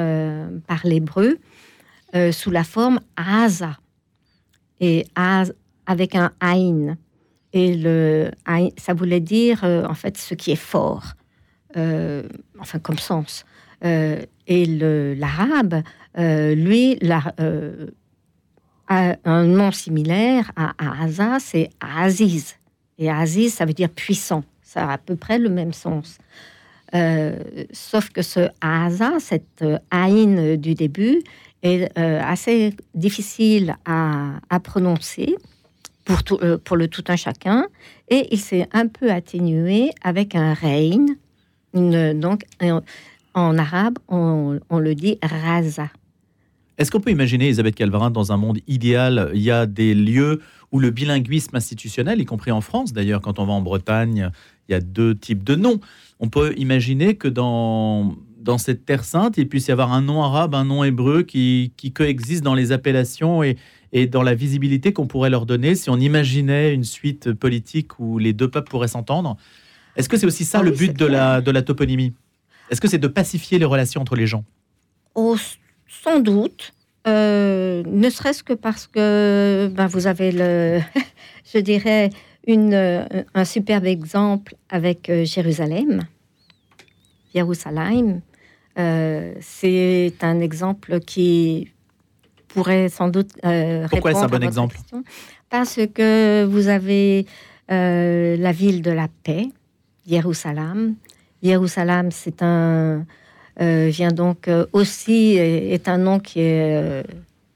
par 0.66 0.80
l'hébreu 0.85 1.38
euh, 2.14 2.33
sous 2.33 2.50
la 2.50 2.64
forme 2.64 3.00
Aza. 3.16 3.76
Et 4.80 5.07
Az 5.14 5.54
avec 5.87 6.14
un 6.14 6.33
Ain. 6.40 6.97
Et 7.52 7.75
le 7.75 8.31
ça 8.76 8.95
voulait 8.95 9.21
dire 9.21 9.64
euh, 9.64 9.87
en 9.87 9.95
fait 9.95 10.19
ce 10.19 10.35
qui 10.35 10.50
est 10.50 10.57
fort, 10.57 11.14
euh, 11.76 12.23
enfin 12.59 12.78
comme 12.78 12.99
sens. 12.99 13.45
et 13.83 14.67
l'arabe, 15.17 15.83
lui, 16.17 16.99
a 18.90 19.17
un 19.25 19.45
nom 19.45 19.71
similaire 19.71 20.50
à, 20.57 20.73
Aza, 21.05 21.38
c'est 21.40 21.71
Aziz. 21.81 22.57
Et 22.99 23.11
Aziz, 23.11 23.55
ça 23.55 23.64
veut 23.64 23.75
dire 23.75 23.90
puissant. 23.90 24.43
Ça 24.62 24.88
a 24.88 24.93
à 24.95 24.99
peu 24.99 25.17
près 25.17 25.38
le 25.38 25.49
même 25.49 25.73
sens. 25.73 26.19
sauf 27.73 28.11
que 28.11 28.23
ce 28.23 28.49
Aza, 28.61 29.12
cette 29.21 29.64
Aïn 29.90 30.57
du 30.57 30.75
début, 30.75 31.23
est 31.62 31.99
euh, 31.99 32.21
assez 32.23 32.75
difficile 32.95 33.76
à, 33.85 34.40
prononcer 34.62 35.37
pour, 36.09 36.43
euh, 36.43 36.57
pour 36.59 36.77
le 36.77 36.88
tout 36.88 37.05
un 37.09 37.17
chacun, 37.17 37.67
et 38.09 38.29
il 38.31 38.38
s'est 38.38 38.67
un 38.73 38.87
peu 38.87 39.11
atténué 39.11 39.91
avec 40.03 40.35
un 40.35 40.55
rein. 40.55 41.07
donc, 41.75 42.45
en, 43.35 43.59
arabe, 43.59 43.99
on, 44.09 44.59
le 44.71 44.95
dit 44.95 45.19
raza. 45.23 45.91
Est-ce 46.79 46.91
qu'on 46.91 47.00
peut 47.00 47.11
imaginer, 47.11 47.47
Elisabeth 47.47 47.75
Calvarin, 47.75 48.11
dans 48.11 48.33
un 48.33 48.37
monde 48.37 48.59
idéal, 48.67 49.31
il 49.35 49.43
y 49.43 49.50
a 49.50 49.67
des 49.67 49.95
lieux 49.95 50.41
où 50.73 50.81
le 50.81 50.91
bilinguisme 50.91 51.57
institutionnel, 51.57 52.21
y 52.21 52.25
compris 52.25 52.53
en 52.53 52.61
France 52.61 52.93
d'ailleurs, 52.93 53.21
quand 53.21 53.38
on 53.38 53.47
va 53.47 53.53
en 53.53 53.62
Bretagne, 53.62 54.31
il 54.69 54.73
y 54.73 54.75
a 54.75 54.81
deux 54.81 55.15
types 55.15 55.45
de 55.45 55.57
noms. 55.57 55.81
On 56.21 56.29
peut 56.29 56.55
imaginer 56.57 57.17
que 57.17 57.29
dans 57.29 58.17
dans 58.41 58.57
cette 58.57 58.87
terre 58.87 59.05
sainte, 59.05 59.37
il 59.37 59.49
puisse 59.49 59.69
y 59.69 59.73
avoir 59.73 59.93
un 59.93 60.00
nom 60.00 60.23
arabe, 60.23 60.55
un 60.55 60.65
nom 60.65 60.83
hébreu 60.83 61.23
qui, 61.23 61.73
qui 61.77 61.93
coexistent 61.93 62.45
dans 62.45 62.55
les 62.55 62.73
appellations 62.73 63.43
et, 63.43 63.57
et 63.92 64.07
dans 64.07 64.23
la 64.23 64.35
visibilité 64.35 64.92
qu'on 64.92 65.07
pourrait 65.07 65.30
leur 65.30 65.47
donner 65.47 65.75
si 65.75 65.90
on 65.90 65.97
imaginait 65.97 66.75
une 66.75 66.85
suite 66.85 67.33
politique 67.33 67.99
où 67.99 68.18
les 68.18 68.33
deux 68.33 68.49
peuples 68.49 68.71
pourraient 68.71 68.88
s'entendre. 68.88 69.37
Est-ce 69.97 70.09
que 70.09 70.16
c'est 70.16 70.26
aussi 70.26 70.45
ça 70.45 70.59
ah 70.61 70.62
le 70.62 70.71
but 70.71 70.97
de 70.97 71.07
la, 71.07 71.40
de 71.40 71.50
la 71.50 71.62
toponymie? 71.62 72.14
Est-ce 72.71 72.80
que 72.80 72.88
c'est 72.88 72.99
de 72.99 73.09
pacifier 73.09 73.59
les 73.59 73.64
relations 73.64 74.00
entre 74.00 74.14
les 74.14 74.26
gens? 74.26 74.45
Oh, 75.14 75.37
Sans 75.87 76.21
doute. 76.21 76.73
Euh, 77.07 77.83
ne 77.87 78.11
serait-ce 78.11 78.42
que 78.42 78.52
parce 78.52 78.87
que 78.87 79.71
ben, 79.73 79.87
vous 79.87 80.07
avez, 80.07 80.30
le, 80.30 80.80
je 81.54 81.59
dirais, 81.59 82.11
une, 82.47 83.07
un 83.35 83.45
superbe 83.45 83.87
exemple 83.87 84.54
avec 84.68 85.09
euh, 85.09 85.25
Jérusalem. 85.25 86.02
Jérusalem, 87.35 88.21
euh, 88.78 89.35
c'est 89.40 90.14
un 90.23 90.40
exemple 90.40 91.00
qui 91.00 91.71
pourrait 92.49 92.88
sans 92.88 93.09
doute 93.09 93.31
euh, 93.45 93.87
Pourquoi 93.88 94.12
est-ce 94.12 94.21
un 94.21 94.28
bon 94.28 94.43
exemple 94.43 94.76
Parce 95.50 95.78
que 95.95 96.45
vous 96.45 96.69
avez 96.69 97.26
euh, 97.71 98.37
la 98.37 98.52
ville 98.52 98.83
de 98.83 98.90
la 98.90 99.09
paix, 99.23 99.49
Jérusalem. 100.09 100.95
Jérusalem, 101.43 102.11
c'est 102.11 102.43
un 102.43 103.05
vient 103.61 104.12
donc 104.12 104.49
aussi 104.73 105.35
est 105.37 105.88
un 105.88 105.99
nom 105.99 106.21
qui 106.21 106.40
est 106.40 107.05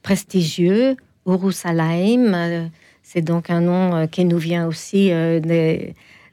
prestigieux. 0.03 0.97
Jérusalem, 1.25 2.71
c'est 3.05 3.23
donc 3.23 3.51
un 3.51 3.61
nom 3.61 4.09
qui 4.09 4.25
nous 4.25 4.39
vient 4.39 4.67
aussi 4.67 5.13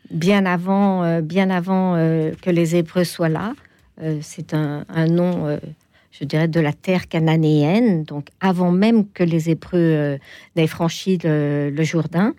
bien 0.10 0.46
avant, 0.48 1.22
bien 1.22 1.52
avant 1.52 1.94
que 2.42 2.50
les 2.50 2.76
Hébreux 2.76 3.04
soient 3.04 3.30
là. 3.30 3.54
Euh, 4.02 4.20
c'est 4.22 4.54
un, 4.54 4.86
nom, 5.08 5.48
euh, 5.48 5.58
je 6.12 6.26
dirais, 6.26 6.48
de 6.48 6.60
la 6.60 6.74
terre 6.74 7.08
cananéenne, 7.08 8.04
donc 8.04 8.30
avant 8.40 8.72
même 8.72 9.10
que 9.10 9.24
les 9.24 9.50
Hébreux 9.50 9.80
euh, 9.80 10.18
n'aient 10.56 10.68
franchi 10.68 11.18
le, 11.24 11.84
Jourdain. 11.84 12.34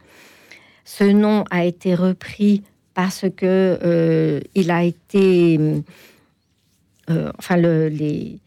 Ce 0.85 1.05
nom 1.05 1.45
a 1.51 1.65
été 1.65 1.95
repris 1.95 2.63
parce 2.95 3.25
que 3.37 4.41
il 4.55 4.71
a 4.71 4.83
été, 4.83 5.59
enfin, 7.39 7.57
les, 7.57 8.41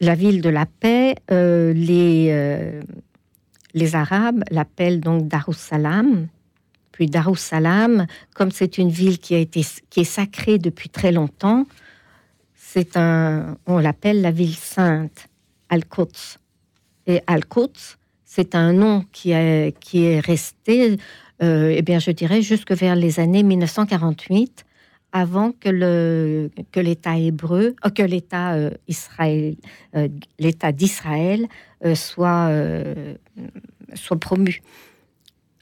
la 0.00 0.14
ville 0.16 0.42
de 0.42 0.48
la 0.50 0.66
paix, 0.66 1.14
les, 1.30 2.82
les 3.74 3.94
Arabes 3.94 4.42
l'appellent 4.50 5.00
donc 5.00 5.28
Darussalam. 5.28 6.28
Puis 6.92 7.06
Darussalam, 7.06 8.06
comme 8.34 8.52
c'est 8.52 8.78
une 8.78 8.88
ville 8.88 9.18
qui 9.18 9.34
a 9.34 9.38
été 9.38 9.62
qui 9.90 10.00
est 10.00 10.04
sacrée 10.04 10.58
depuis 10.58 10.88
très 10.88 11.10
longtemps, 11.10 11.66
c'est 12.74 12.96
un, 12.96 13.56
on 13.66 13.78
l'appelle 13.78 14.20
la 14.20 14.32
ville 14.32 14.56
sainte, 14.56 15.28
Al-Quds. 15.68 16.40
Et 17.06 17.20
Al-Quds, 17.28 17.98
c'est 18.24 18.56
un 18.56 18.72
nom 18.72 19.04
qui 19.12 19.30
est, 19.30 19.78
qui 19.78 20.06
est 20.06 20.18
resté, 20.18 20.98
euh, 21.40 21.72
eh 21.72 21.82
bien, 21.82 22.00
je 22.00 22.10
dirais, 22.10 22.42
jusque 22.42 22.72
vers 22.72 22.96
les 22.96 23.20
années 23.20 23.44
1948, 23.44 24.64
avant 25.12 25.52
que 25.52 25.68
le 25.68 26.50
que 26.72 26.80
l'État 26.80 27.16
hébreu, 27.16 27.76
euh, 27.86 27.90
que 27.90 28.02
l'État 28.02 28.54
euh, 28.54 28.70
Israël, 28.88 29.54
l'État 30.40 30.72
d'Israël 30.72 31.46
soit 31.94 32.50
soit 33.94 34.18
promu. 34.18 34.62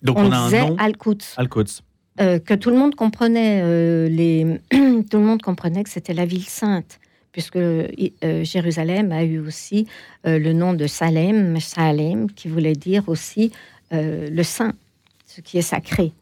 Donc 0.03 0.17
on, 0.17 0.33
a 0.33 0.39
un 0.39 0.51
nom. 0.51 0.77
Al-Quds. 0.79 1.35
Al-Quds. 1.37 1.83
Euh, 2.21 2.39
que 2.39 2.53
tout 2.53 2.69
le 2.69 2.77
monde 2.77 2.95
comprenait, 2.95 3.63
euh, 3.63 4.09
les... 4.09 4.61
tout 4.71 5.19
le 5.19 5.25
monde 5.25 5.41
comprenait 5.41 5.83
que 5.83 5.89
c'était 5.89 6.13
la 6.13 6.27
ville 6.27 6.45
sainte, 6.45 7.01
puisque 7.33 7.57
euh, 7.57 7.89
Jérusalem 8.45 9.11
a 9.11 9.25
eu 9.25 9.39
aussi 9.41 9.87
le 10.25 10.53
nom 10.53 10.75
de 10.75 10.87
Salem, 10.87 11.59
Salem, 11.59 12.31
qui 12.31 12.49
voulait 12.49 12.75
dire 12.75 13.09
aussi 13.09 13.51
le 13.91 14.43
saint, 14.43 14.73
ce 15.27 15.41
qui 15.41 15.59
est 15.59 15.63
sacré. 15.63 16.13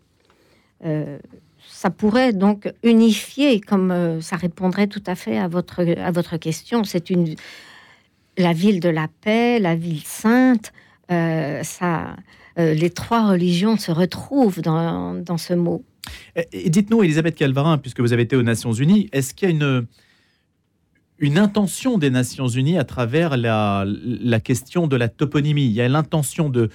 ça 1.68 1.90
pourrait 1.90 2.32
donc 2.32 2.72
unifier, 2.82 3.60
comme 3.60 4.20
ça 4.20 4.36
répondrait 4.36 4.88
tout 4.88 5.02
à 5.06 5.14
fait 5.14 5.38
à 5.38 5.46
votre, 5.46 5.84
à 5.98 6.10
votre 6.10 6.36
question. 6.36 6.82
C'est 6.82 7.10
une 7.10 7.36
la 8.38 8.52
ville 8.52 8.80
de 8.80 8.88
la 8.88 9.06
paix, 9.20 9.58
la 9.60 9.76
ville 9.76 10.02
sainte. 10.04 10.72
ça, 11.08 12.16
les 12.56 12.90
trois 12.90 13.30
religions 13.30 13.76
se 13.76 13.92
retrouvent 13.92 14.62
dans, 14.62 15.14
dans 15.14 15.38
ce 15.38 15.54
mot. 15.54 15.84
Dites-nous, 16.52 17.02
Elisabeth 17.02 17.34
Calvarin, 17.34 17.78
puisque 17.78 18.00
vous 18.00 18.12
avez 18.12 18.22
été 18.22 18.36
aux 18.36 18.42
Nations 18.42 18.72
Unies, 18.72 19.08
est-ce 19.12 19.34
qu'il 19.34 19.48
y 19.48 19.52
a 19.52 19.54
une, 19.54 19.86
une 21.20 21.38
intention 21.38 21.98
des 21.98 22.10
Nations 22.10 22.48
Unies 22.48 22.78
à 22.78 22.84
travers 22.84 23.36
la, 23.36 23.84
la 23.86 24.40
question 24.40 24.86
de 24.86 24.96
la 24.96 25.08
toponymie 25.08 25.66
Il 25.66 25.72
y 25.72 25.82
a 25.82 25.88
l'intention 25.88 26.48
de, 26.48 26.70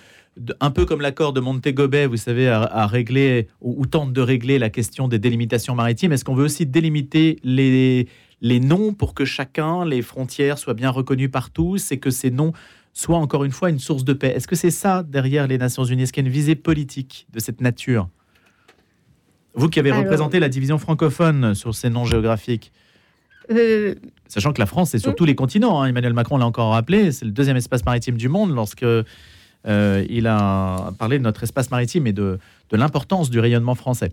un 0.59 0.71
peu 0.71 0.85
comme 0.85 1.01
l'accord 1.01 1.33
de 1.33 1.39
Montego 1.39 1.87
Bay, 1.87 2.05
vous 2.05 2.17
savez, 2.17 2.47
à, 2.47 2.87
régler 2.87 3.47
ou, 3.61 3.85
tente 3.87 4.13
de 4.13 4.21
régler 4.21 4.59
la 4.59 4.69
question 4.69 5.07
des 5.07 5.17
délimitations 5.17 5.75
maritimes. 5.75 6.11
Est-ce 6.11 6.23
qu'on 6.23 6.35
veut 6.35 6.45
aussi 6.45 6.67
délimiter 6.67 7.39
les, 7.43 8.07
les 8.41 8.59
noms 8.59 8.93
pour 8.93 9.15
que 9.15 9.25
chacun, 9.25 9.83
les 9.83 10.03
frontières 10.03 10.59
soient 10.59 10.75
bien 10.75 10.91
reconnues 10.91 11.29
par 11.29 11.49
tous 11.49 11.91
et 11.91 11.97
que 11.97 12.11
ces 12.11 12.29
noms 12.29 12.53
soient 12.93 13.17
encore 13.17 13.45
une 13.45 13.51
fois 13.51 13.71
une 13.71 13.79
source 13.79 14.05
de 14.05 14.13
paix 14.13 14.33
Est-ce 14.35 14.47
que 14.47 14.55
c'est 14.55 14.71
ça 14.71 15.03
derrière 15.03 15.47
les 15.47 15.57
Nations 15.57 15.83
Unies? 15.85 16.03
Est-ce 16.03 16.13
qu'il 16.13 16.23
y 16.23 16.27
a 16.27 16.29
une 16.29 16.33
visée 16.33 16.55
politique 16.55 17.27
de 17.33 17.39
cette 17.39 17.61
nature? 17.61 18.09
Vous 19.55 19.69
qui 19.69 19.79
avez 19.79 19.91
représenté 19.91 20.39
la 20.39 20.49
division 20.49 20.77
francophone 20.77 21.55
sur 21.55 21.73
ces 21.73 21.89
noms 21.89 22.05
géographiques. 22.05 22.73
Euh, 23.51 23.95
Sachant 24.27 24.53
que 24.53 24.59
la 24.59 24.65
France, 24.65 24.91
c'est 24.91 24.99
sur 24.99 25.11
hmm. 25.11 25.15
tous 25.15 25.25
les 25.25 25.35
continents. 25.35 25.81
Hein. 25.81 25.87
Emmanuel 25.87 26.13
Macron 26.13 26.37
l'a 26.37 26.45
encore 26.45 26.71
rappelé, 26.71 27.11
c'est 27.11 27.25
le 27.25 27.31
deuxième 27.31 27.57
espace 27.57 27.85
maritime 27.85 28.17
du 28.17 28.27
monde 28.27 28.53
lorsque 28.53 28.83
euh, 28.83 29.05
il 30.09 30.27
a 30.27 30.91
parlé 30.97 31.17
de 31.17 31.23
notre 31.23 31.43
espace 31.43 31.71
maritime 31.71 32.07
et 32.07 32.13
de, 32.13 32.39
de 32.69 32.77
l'importance 32.77 33.29
du 33.29 33.39
rayonnement 33.39 33.75
français. 33.75 34.11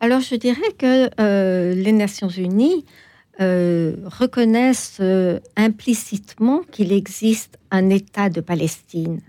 Alors 0.00 0.20
je 0.20 0.34
dirais 0.34 0.60
que 0.78 1.10
euh, 1.20 1.74
les 1.74 1.92
Nations 1.92 2.28
Unies 2.28 2.84
reconnaissent 3.40 5.02
implicitement 5.56 6.60
qu'il 6.70 6.92
existe 6.92 7.58
un 7.72 7.90
État 7.90 8.28
de 8.28 8.40
Palestine. 8.40 9.20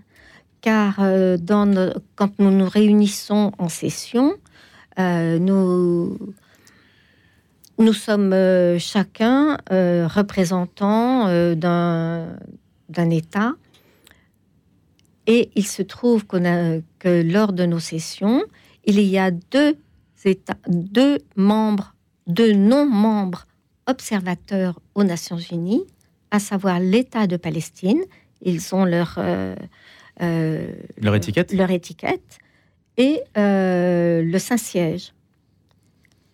Car 0.60 1.00
dans 1.40 1.92
quand 2.14 2.38
nous 2.38 2.52
nous 2.52 2.68
réunissons 2.68 3.50
en 3.58 3.68
session, 3.68 4.34
nous, 4.96 6.16
nous 7.78 7.92
sommes 7.92 8.32
euh, 8.32 8.78
chacun 8.78 9.58
euh, 9.72 10.06
représentants 10.06 11.26
d'un 11.54 13.10
État. 13.10 13.52
Et 15.26 15.50
il 15.54 15.66
se 15.66 15.82
trouve 15.82 16.26
qu'on 16.26 16.44
a, 16.44 16.80
que 16.98 17.22
lors 17.22 17.52
de 17.52 17.64
nos 17.64 17.78
sessions, 17.78 18.42
il 18.84 19.00
y 19.00 19.18
a 19.18 19.30
deux 19.30 19.76
États, 20.24 20.58
deux 20.68 21.18
membres, 21.36 21.94
deux 22.26 22.52
non-membres 22.52 23.46
observateurs 23.86 24.80
aux 24.94 25.04
Nations 25.04 25.38
Unies, 25.38 25.84
à 26.30 26.38
savoir 26.38 26.78
l'État 26.78 27.26
de 27.26 27.36
Palestine. 27.36 28.02
Ils 28.42 28.74
ont 28.74 28.84
leur, 28.84 29.18
leur 30.20 31.14
étiquette. 31.14 31.52
Leur 31.54 31.70
étiquette 31.70 32.38
et 32.96 33.20
euh, 33.36 34.22
le 34.22 34.38
Saint-Siège. 34.38 35.12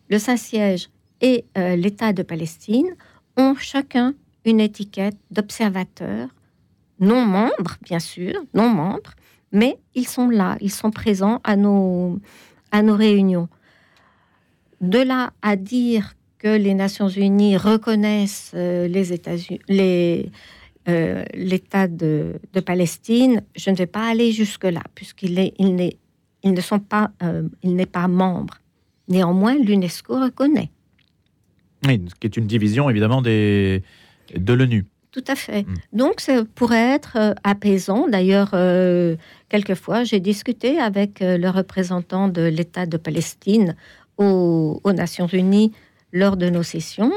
Le 0.09 0.18
Saint-Siège 0.18 0.90
et 1.20 1.44
euh, 1.58 1.76
l'État 1.76 2.12
de 2.12 2.22
Palestine 2.22 2.94
ont 3.36 3.54
chacun 3.54 4.14
une 4.44 4.60
étiquette 4.60 5.16
d'observateur, 5.30 6.28
non 6.98 7.24
membre, 7.24 7.76
bien 7.82 7.98
sûr, 7.98 8.34
non 8.54 8.68
membre, 8.68 9.12
mais 9.52 9.78
ils 9.94 10.06
sont 10.06 10.28
là, 10.28 10.56
ils 10.60 10.72
sont 10.72 10.90
présents 10.90 11.40
à 11.44 11.56
nos, 11.56 12.18
à 12.72 12.82
nos 12.82 12.96
réunions. 12.96 13.48
De 14.80 14.98
là 14.98 15.32
à 15.42 15.56
dire 15.56 16.14
que 16.38 16.56
les 16.56 16.72
Nations 16.74 17.08
Unies 17.08 17.56
reconnaissent 17.58 18.52
euh, 18.54 18.88
les, 18.88 20.30
l'État 21.34 21.86
de, 21.86 22.40
Palestine, 22.64 23.42
je 23.56 23.70
ne 23.70 23.76
vais 23.76 23.86
pas 23.86 24.08
aller 24.08 24.32
jusque-là, 24.32 24.82
puisqu'il 24.94 25.34
ne 26.44 26.60
sont 26.60 26.78
pas, 26.78 27.10
euh, 27.22 27.46
il 27.62 27.76
n'est 27.76 27.86
pas 27.86 28.08
membre. 28.08 28.58
Néanmoins, 29.08 29.54
l'UNESCO 29.54 30.14
reconnaît. 30.20 30.70
Oui, 31.87 32.02
ce 32.08 32.14
qui 32.14 32.26
est 32.26 32.37
une 32.37 32.46
division 32.46 32.90
évidemment 32.90 33.22
des, 33.22 33.82
de 34.34 34.52
l'ONU. 34.52 34.87
Tout 35.12 35.25
à 35.26 35.34
fait. 35.34 35.62
Hmm. 35.62 35.75
Donc, 35.93 36.21
ça 36.21 36.45
pourrait 36.54 36.95
être 36.95 37.16
euh, 37.16 37.34
apaisant. 37.43 38.06
D'ailleurs, 38.06 38.50
euh, 38.54 39.16
quelquefois, 39.49 40.04
j'ai 40.04 40.21
discuté 40.21 40.78
avec 40.78 41.19
le 41.21 41.49
représentant 41.49 42.28
de 42.28 42.43
l'État 42.43 42.86
de 42.86 42.97
Palestine 42.97 43.75
aux, 44.19 44.80
aux, 44.84 44.93
Nations 44.93 45.26
Unies 45.26 45.73
lors 46.12 46.36
de 46.36 46.49
nos 46.49 46.62
sessions. 46.62 47.12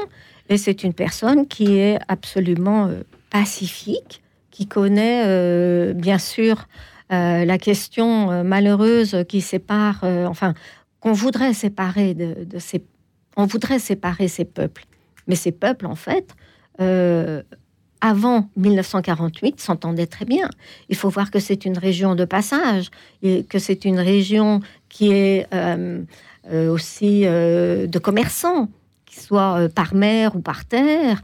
Et 0.48 0.56
c'est 0.56 0.82
une 0.82 0.92
personne 0.92 1.46
qui 1.46 1.76
est 1.76 1.98
absolument 2.08 2.90
pacifique, 3.30 4.22
qui 4.50 4.66
connaît, 4.66 5.94
bien 5.94 6.18
sûr, 6.18 6.66
euh, 7.12 7.44
la 7.44 7.58
question 7.58 8.30
euh, 8.30 8.42
malheureuse 8.42 9.24
qui 9.28 9.40
sépare, 9.42 10.00
euh, 10.04 10.24
enfin, 10.24 10.54
qu'on 11.00 11.12
voudrait 11.12 11.52
séparer 11.52 12.14
de, 12.14 12.58
ces, 12.58 12.82
on 13.36 13.46
voudrait 13.46 13.78
séparer 13.78 14.28
ces 14.28 14.44
peuples, 14.44 14.84
mais 15.26 15.34
ces 15.34 15.52
peuples, 15.52 15.86
en 15.86 15.94
fait, 15.94 16.34
avant 18.00 18.50
1948, 18.56 19.60
s'entendaient 19.60 20.06
très 20.06 20.24
bien. 20.24 20.48
Il 20.88 20.96
faut 20.96 21.08
voir 21.08 21.30
que 21.30 21.38
c'est 21.38 21.64
une 21.64 21.78
région 21.78 22.14
de 22.14 22.24
passage, 22.24 22.90
et 23.22 23.44
que 23.44 23.58
c'est 23.58 23.84
une 23.84 23.98
région 23.98 24.60
qui 24.88 25.12
est 25.12 25.46
aussi 26.50 27.22
de 27.22 27.98
commerçants, 27.98 28.68
qu'ils 29.06 29.22
soient 29.22 29.68
par 29.74 29.94
mer 29.94 30.36
ou 30.36 30.40
par 30.40 30.64
terre. 30.64 31.22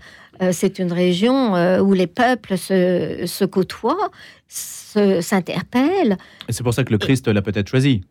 c'est 0.53 0.79
une 0.79 0.93
région 0.93 1.55
où 1.81 1.93
les 1.93 2.07
peuples 2.07 2.57
se, 2.57 3.25
se 3.27 3.45
côtoient 3.45 4.11
s'interpelle. 4.49 6.17
Et 6.49 6.53
c'est 6.53 6.63
pour 6.63 6.75
ça 6.75 6.83
que 6.85 6.93
le 6.93 6.99
Christ 6.99 7.29
l'a 7.29 7.43
peut-être 7.43 7.69
choisi. 7.69 8.03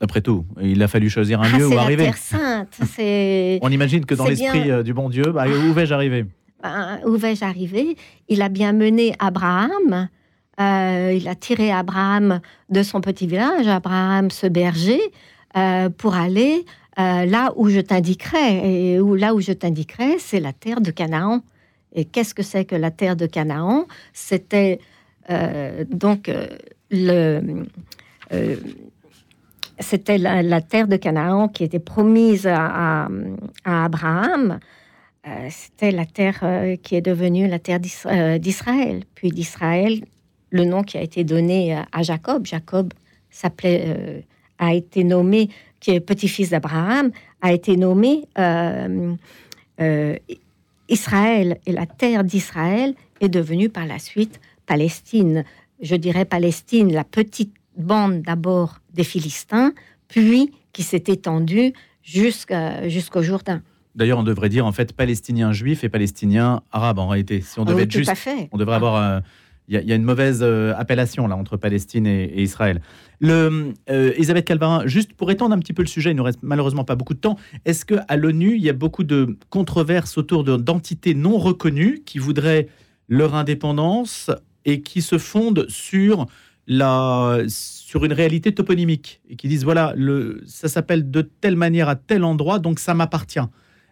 Après 0.00 0.20
tout, 0.20 0.44
il 0.60 0.82
a 0.82 0.88
fallu 0.88 1.08
choisir 1.08 1.40
un 1.40 1.48
ah, 1.52 1.58
lieu 1.58 1.66
où 1.66 1.78
arriver. 1.78 2.06
La 2.06 2.12
Terre 2.12 2.18
Sainte. 2.18 2.78
On 3.62 3.70
imagine 3.70 4.04
que 4.04 4.14
dans 4.14 4.26
l'esprit 4.26 4.70
euh, 4.70 4.82
du 4.82 4.92
bon 4.92 5.08
Dieu, 5.08 5.32
bah, 5.32 5.46
où 5.48 5.72
vais-je 5.72 5.94
arriver? 5.94 6.26
Ben, 6.62 7.00
Où 7.06 7.16
vais-je 7.16 7.44
arriver? 7.44 7.96
Il 8.28 8.42
a 8.42 8.50
bien 8.50 8.72
mené 8.72 9.14
Abraham. 9.18 10.08
Euh, 10.60 11.14
il 11.16 11.26
a 11.28 11.34
tiré 11.34 11.70
Abraham 11.70 12.40
de 12.68 12.82
son 12.82 13.00
petit 13.00 13.26
village, 13.26 13.66
Abraham 13.68 14.30
ce 14.30 14.46
berger, 14.46 15.00
euh, 15.56 15.88
pour 15.90 16.14
aller 16.14 16.64
là 16.98 17.52
où 17.56 17.68
je 17.68 17.80
t'indiquerai. 17.80 18.94
Et 18.94 19.00
où, 19.00 19.14
là 19.14 19.34
où 19.34 19.40
je 19.40 19.52
t'indiquerai, 19.52 20.18
c'est 20.18 20.40
la 20.40 20.52
terre 20.52 20.80
de 20.80 20.90
Canaan. 20.90 21.42
Et 21.94 22.04
qu'est-ce 22.04 22.34
que 22.34 22.42
c'est 22.42 22.66
que 22.66 22.76
la 22.76 22.90
terre 22.90 23.16
de 23.16 23.26
Canaan? 23.26 23.86
C'était 24.12 24.80
donc 25.90 26.30
le 26.90 27.66
c'était 29.78 30.18
la, 30.18 30.60
terre 30.60 30.88
de 30.88 30.96
Canaan 30.96 31.48
qui 31.48 31.64
était 31.64 31.78
promise 31.78 32.46
à, 32.46 33.08
Abraham. 33.64 34.58
c'était 35.50 35.90
la 35.90 36.06
terre 36.06 36.42
qui 36.82 36.96
est 36.96 37.02
devenue 37.02 37.46
la 37.48 37.58
terre 37.58 37.80
d'Israël. 37.80 39.04
Puis 39.14 39.30
d'Israël, 39.30 40.00
le 40.50 40.64
nom 40.64 40.82
qui 40.82 40.96
a 40.96 41.02
été 41.02 41.24
donné 41.24 41.76
à 41.92 42.02
Jacob. 42.02 42.46
Jacob 42.46 42.94
s'appelait, 43.30 44.24
a 44.58 44.74
été 44.74 45.04
nommé, 45.04 45.50
qui 45.80 45.90
est 45.90 46.00
petit-fils 46.00 46.50
d'Abraham, 46.50 47.10
a 47.42 47.52
été 47.52 47.76
nommé 47.76 48.26
Israël 50.88 51.58
et 51.66 51.72
la 51.72 51.86
terre 51.86 52.24
d'Israël 52.24 52.94
est 53.20 53.28
devenue 53.28 53.68
par 53.68 53.86
la 53.86 53.98
suite 53.98 54.40
Palestine. 54.66 55.44
Je 55.80 55.96
dirais 55.96 56.24
Palestine, 56.24 56.92
la 56.92 57.04
petite 57.04 57.54
bande 57.76 58.22
d'abord 58.22 58.78
des 58.96 59.04
Philistins, 59.04 59.72
puis 60.08 60.50
qui 60.72 60.82
s'est 60.82 61.04
étendue 61.06 61.72
jusqu'au 62.02 63.22
Jourdain. 63.22 63.62
D'ailleurs, 63.94 64.18
on 64.18 64.22
devrait 64.22 64.48
dire 64.48 64.66
en 64.66 64.72
fait 64.72 64.92
palestinien 64.92 65.52
juif 65.52 65.84
et 65.84 65.88
palestinien 65.88 66.62
arabe 66.70 66.98
en 66.98 67.08
réalité. 67.08 67.40
Si 67.40 67.58
on 67.58 67.64
devait 67.64 67.84
être 67.84 67.92
juste, 67.92 68.12
on 68.52 68.58
devrait 68.58 68.76
avoir. 68.76 68.96
Euh, 68.96 69.20
il 69.68 69.82
y, 69.82 69.92
a 69.92 69.96
une 69.96 70.04
mauvaise 70.04 70.40
euh, 70.42 70.74
appellation 70.76 71.26
là 71.26 71.34
entre 71.34 71.56
Palestine 71.56 72.06
et, 72.06 72.40
Israël. 72.40 72.80
Le, 73.18 73.74
euh, 73.90 74.12
Elisabeth 74.14 74.44
Calvarin, 74.44 74.86
juste 74.86 75.12
pour 75.14 75.28
étendre 75.32 75.56
un 75.56 75.58
petit 75.58 75.72
peu 75.72 75.82
le 75.82 75.88
sujet, 75.88 76.12
il 76.12 76.16
nous 76.16 76.22
reste 76.22 76.38
malheureusement 76.42 76.84
pas 76.84 76.94
beaucoup 76.94 77.14
de 77.14 77.18
temps. 77.18 77.36
Est-ce 77.64 77.84
que 77.84 77.96
à 78.06 78.16
l'ONU, 78.16 78.54
il 78.54 78.62
y 78.62 78.70
a 78.70 78.72
beaucoup 78.72 79.02
de 79.02 79.36
controverses 79.50 80.18
autour 80.18 80.44
d'entités 80.44 81.14
non 81.14 81.36
reconnues 81.36 82.02
qui 82.06 82.20
voudraient 82.20 82.68
leur 83.08 83.34
indépendance 83.34 84.30
et 84.64 84.82
qui 84.82 85.02
se 85.02 85.18
fondent 85.18 85.66
sur 85.68 86.26
la, 86.66 87.40
sur 87.48 88.04
une 88.04 88.12
réalité 88.12 88.52
toponymique 88.52 89.20
et 89.28 89.36
qui 89.36 89.48
disent 89.48 89.64
voilà, 89.64 89.92
le, 89.96 90.42
ça 90.46 90.68
s'appelle 90.68 91.10
de 91.10 91.22
telle 91.22 91.56
manière 91.56 91.88
à 91.88 91.96
tel 91.96 92.24
endroit, 92.24 92.58
donc 92.58 92.78
ça 92.78 92.94
m'appartient. 92.94 93.40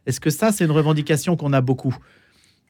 Est-ce 0.07 0.21
que 0.21 0.31
ça, 0.31 0.53
c'est 0.53 0.65
une 0.65 0.71
revendication 0.71 1.37
qu'on 1.37 1.53
a 1.53 1.61
beaucoup? 1.61 1.97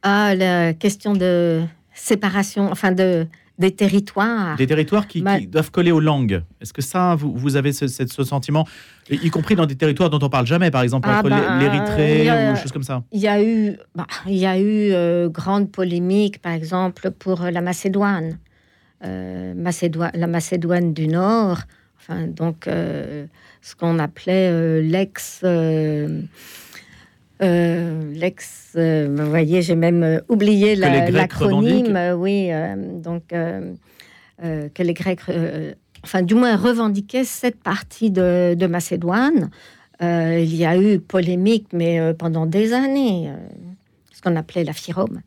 Ah, 0.02 0.34
la 0.34 0.74
question 0.74 1.14
de 1.14 1.62
séparation, 1.94 2.70
enfin 2.70 2.92
de 2.92 3.26
des 3.58 3.70
territoires. 3.70 4.56
Des 4.56 4.66
territoires 4.66 5.06
qui, 5.06 5.22
doivent 5.22 5.70
coller 5.70 5.92
aux 5.92 6.00
langues. 6.00 6.42
Est-ce 6.60 6.72
que 6.72 6.82
ça, 6.82 7.14
vous, 7.14 7.32
vous 7.36 7.56
avez 7.56 7.72
ce, 7.72 7.86
ce, 7.86 8.24
sentiment, 8.24 8.66
y 9.08 9.30
compris 9.30 9.54
dans 9.54 9.66
des 9.66 9.76
territoires 9.76 10.10
dont 10.10 10.18
on 10.22 10.28
parle 10.28 10.46
jamais, 10.46 10.70
par 10.70 10.82
exemple 10.82 11.08
ah, 11.10 11.20
entre 11.20 11.30
bah, 11.30 11.58
l'Érythrée 11.58 12.50
ou 12.50 12.56
choses 12.56 12.72
comme 12.72 12.82
ça 12.82 13.04
Il 13.12 13.20
y 13.20 13.28
a 13.28 13.42
eu, 13.42 13.76
bah, 13.94 14.06
il 14.26 14.34
y 14.34 14.46
a 14.46 14.58
eu 14.58 14.92
euh, 14.92 15.28
grande 15.28 15.70
polémique, 15.70 16.42
par 16.42 16.52
exemple, 16.52 17.12
pour 17.12 17.42
la 17.42 17.60
Macédoine. 17.60 18.38
Euh, 19.04 19.54
Macédoine 19.54 20.12
la 20.14 20.26
Macédoine 20.26 20.94
du 20.94 21.09
Nord, 21.09 21.59
enfin, 21.98 22.26
donc, 22.26 22.66
euh, 22.68 23.26
ce 23.61 23.74
qu'on 23.74 23.98
appelait 23.98 24.80
l'ex. 24.83 25.42
l'ex, 27.40 28.70
vous 28.74 29.26
voyez, 29.28 29.62
j'ai 29.62 29.74
même 29.74 30.22
oublié 30.28 30.76
l'acronyme. 30.76 31.98
oui, 32.16 32.50
donc 33.02 33.24
que 33.28 34.83
les 34.83 34.94
Grecs, 34.94 35.20
enfin 36.02 36.22
du 36.22 36.35
moins 36.35 36.57
revendiquaient 36.57 37.24
cette 37.24 37.62
partie 37.62 38.11
de, 38.11 38.54
de 38.54 38.66
Macédoine. 38.66 39.50
il 40.00 40.54
y 40.54 40.64
a 40.64 40.78
eu 40.78 40.98
polémique, 40.98 41.68
mais 41.72 42.14
pendant 42.14 42.46
des 42.46 42.72
années, 42.72 43.30
ce 44.12 44.22
qu'on 44.22 44.37
appelait 44.37 44.64
la 44.64 44.72
Firome. 44.72 45.20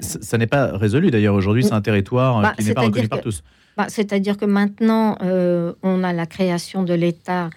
Ça 0.00 0.38
n'est 0.38 0.46
pas 0.46 0.76
résolu 0.76 1.10
d'ailleurs 1.10 1.34
aujourd'hui, 1.34 1.64
c'est 1.64 1.72
un 1.72 1.80
territoire 1.80 2.40
bah, 2.40 2.54
qui 2.56 2.64
n'est 2.64 2.74
pas 2.74 2.82
reconnu 2.82 3.08
par 3.08 3.20
tous. 3.20 3.42
Bah, 3.76 3.86
c'est-à-dire 3.88 4.36
que 4.36 4.44
maintenant, 4.44 5.16
euh, 5.22 5.72
on 5.82 6.04
a 6.04 6.12
la 6.12 6.26
création 6.26 6.82
de 6.82 6.94
l'État 6.94 7.50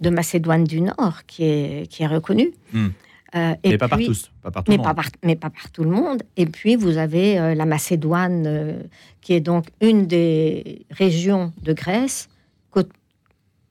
de 0.00 0.10
Macédoine 0.10 0.64
du 0.64 0.80
Nord 0.80 1.20
qui 1.26 1.44
est, 1.44 1.90
qui 1.90 2.02
est 2.02 2.06
reconnu. 2.06 2.52
Hmm. 2.72 2.88
Euh, 3.34 3.54
mais 3.64 3.78
pas 3.78 3.88
par 3.88 3.98
tous, 3.98 4.30
pas 4.42 4.50
par 4.50 4.64
tout 4.64 4.70
mais 4.70 4.76
le 4.76 4.82
monde. 4.82 4.96
Pas 4.96 5.02
mais 5.22 5.36
pas 5.36 5.50
par 5.50 5.70
tout 5.70 5.84
le 5.84 5.90
monde. 5.90 6.22
Et 6.36 6.46
puis, 6.46 6.76
vous 6.76 6.98
avez 6.98 7.38
euh, 7.38 7.54
la 7.54 7.64
Macédoine, 7.64 8.78
qui 9.20 9.32
est 9.32 9.40
donc 9.40 9.66
une 9.80 10.06
des 10.06 10.84
régions 10.90 11.52
de 11.62 11.72
Grèce 11.72 12.28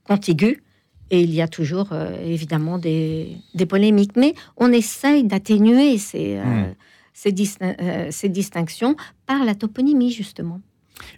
contiguë. 0.04 0.62
Et 1.10 1.20
il 1.20 1.32
y 1.32 1.42
a 1.42 1.48
toujours, 1.48 1.90
évidemment, 2.24 2.78
des, 2.78 3.36
des, 3.54 3.66
polémiques. 3.66 4.16
Mais 4.16 4.34
on 4.56 4.72
essaye 4.72 5.24
d'atténuer 5.24 5.98
ces, 5.98 6.38
hmm. 6.38 6.74
Ces, 7.12 7.34
ces 8.10 8.28
distinctions 8.28 8.96
par 9.26 9.44
la 9.44 9.54
toponymie, 9.54 10.10
justement. 10.10 10.60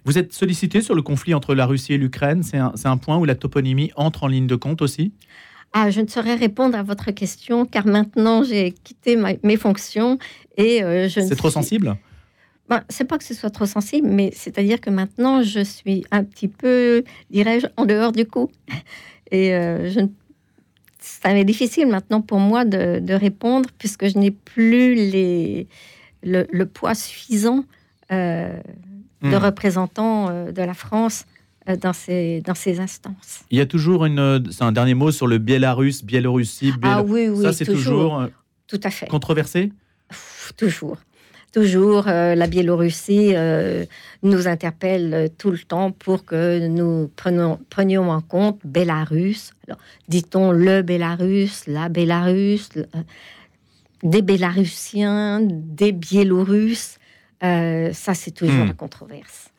Vous 0.03 0.17
êtes 0.17 0.33
sollicité 0.33 0.81
sur 0.81 0.95
le 0.95 1.01
conflit 1.01 1.33
entre 1.33 1.55
la 1.55 1.65
Russie 1.65 1.93
et 1.93 1.97
l'Ukraine. 1.97 2.43
C'est 2.43 2.57
un, 2.57 2.97
point 2.97 3.17
où 3.17 3.25
la 3.25 3.35
toponymie 3.35 3.91
entre 3.95 4.23
en 4.23 4.27
ligne 4.27 4.47
de 4.47 4.55
compte 4.55 4.81
aussi? 4.81 5.13
Ah, 5.73 5.89
je 5.89 6.01
ne 6.01 6.07
saurais 6.07 6.35
répondre 6.35 6.77
à 6.77 6.83
votre 6.83 7.11
question 7.11 7.65
car 7.65 7.85
maintenant 7.85 8.43
j'ai 8.43 8.71
quitté 8.71 9.17
mes 9.43 9.57
fonctions 9.57 10.17
et 10.57 10.83
euh, 10.83 11.09
je. 11.09 11.19
C'est 11.19 11.35
trop 11.35 11.49
sensible? 11.49 11.97
Ben, 12.69 12.83
c'est 12.89 13.03
pas 13.03 13.17
que 13.17 13.23
ce 13.23 13.33
soit 13.33 13.49
trop 13.49 13.65
sensible, 13.65 14.07
mais 14.07 14.31
c'est-à-dire 14.33 14.79
que 14.79 14.89
maintenant 14.89 15.43
je 15.43 15.59
suis 15.59 16.05
un 16.11 16.23
petit 16.23 16.47
peu, 16.47 17.03
dirais-je, 17.29 17.67
en 17.77 17.85
dehors 17.85 18.11
du 18.11 18.25
coup. 18.25 18.49
Et 19.31 19.53
euh, 19.53 19.89
je, 19.89 19.99
ça 21.05 21.33
m'est 21.33 21.45
difficile 21.45 21.87
maintenant 21.87 22.21
pour 22.21 22.39
moi 22.39 22.65
de, 22.65 23.13
répondre 23.13 23.69
puisque 23.77 24.07
je 24.07 24.17
n'ai 24.17 24.31
plus 24.31 24.95
les, 24.95 25.67
le, 26.23 26.63
poids 26.65 26.95
suffisant 26.95 27.63
euh, 28.11 28.59
de 29.21 29.29
hmm. 29.29 29.35
représentants 29.35 30.29
euh, 30.29 30.51
de 30.51 30.61
la 30.61 30.73
France 30.73 31.25
euh, 31.69 31.75
dans 31.75 31.93
ces, 31.93 32.41
dans 32.41 32.55
ces 32.55 32.79
instances. 32.79 33.43
Il 33.51 33.57
y 33.57 33.61
a 33.61 33.65
toujours 33.65 34.05
une, 34.05 34.43
un 34.59 34.71
dernier 34.71 34.95
mot 34.95 35.11
sur 35.11 35.27
le 35.27 35.37
Biélarus, 35.37 36.03
Biélorussie. 36.03 36.73
Ah 36.81 37.03
oui, 37.03 37.27
oui, 37.29 37.43
ça 37.43 37.53
c'est 37.53 37.65
toujours, 37.65 38.23
tout 38.67 38.79
à 38.83 38.89
fait 38.89 39.07
controversé? 39.07 39.71
toujours, 40.57 40.97
toujours. 41.55 42.03
la 42.05 42.47
Biélorussie 42.47 43.33
nous 44.23 44.47
interpelle 44.47 45.29
tout 45.37 45.51
le 45.51 45.57
temps 45.59 45.91
pour 45.91 46.25
que 46.25 46.67
nous 46.67 47.09
prenons, 47.15 47.59
prenions 47.69 48.09
en 48.11 48.21
compte 48.21 48.59
Bélarus. 48.65 49.53
dit-on 50.09 50.51
le 50.51 50.81
Bélarus, 50.81 51.65
la 51.67 51.87
Bélarus, 51.87 52.69
des 54.03 54.21
Bélarusiens, 54.21 55.41
des 55.41 55.91
Biélorusses. 55.91 56.99
Euh, 57.43 57.91
ça, 57.93 58.13
c'est 58.13 58.31
toujours 58.31 58.63
hmm. 58.63 58.67
la 58.67 58.73
controverse. 58.73 59.49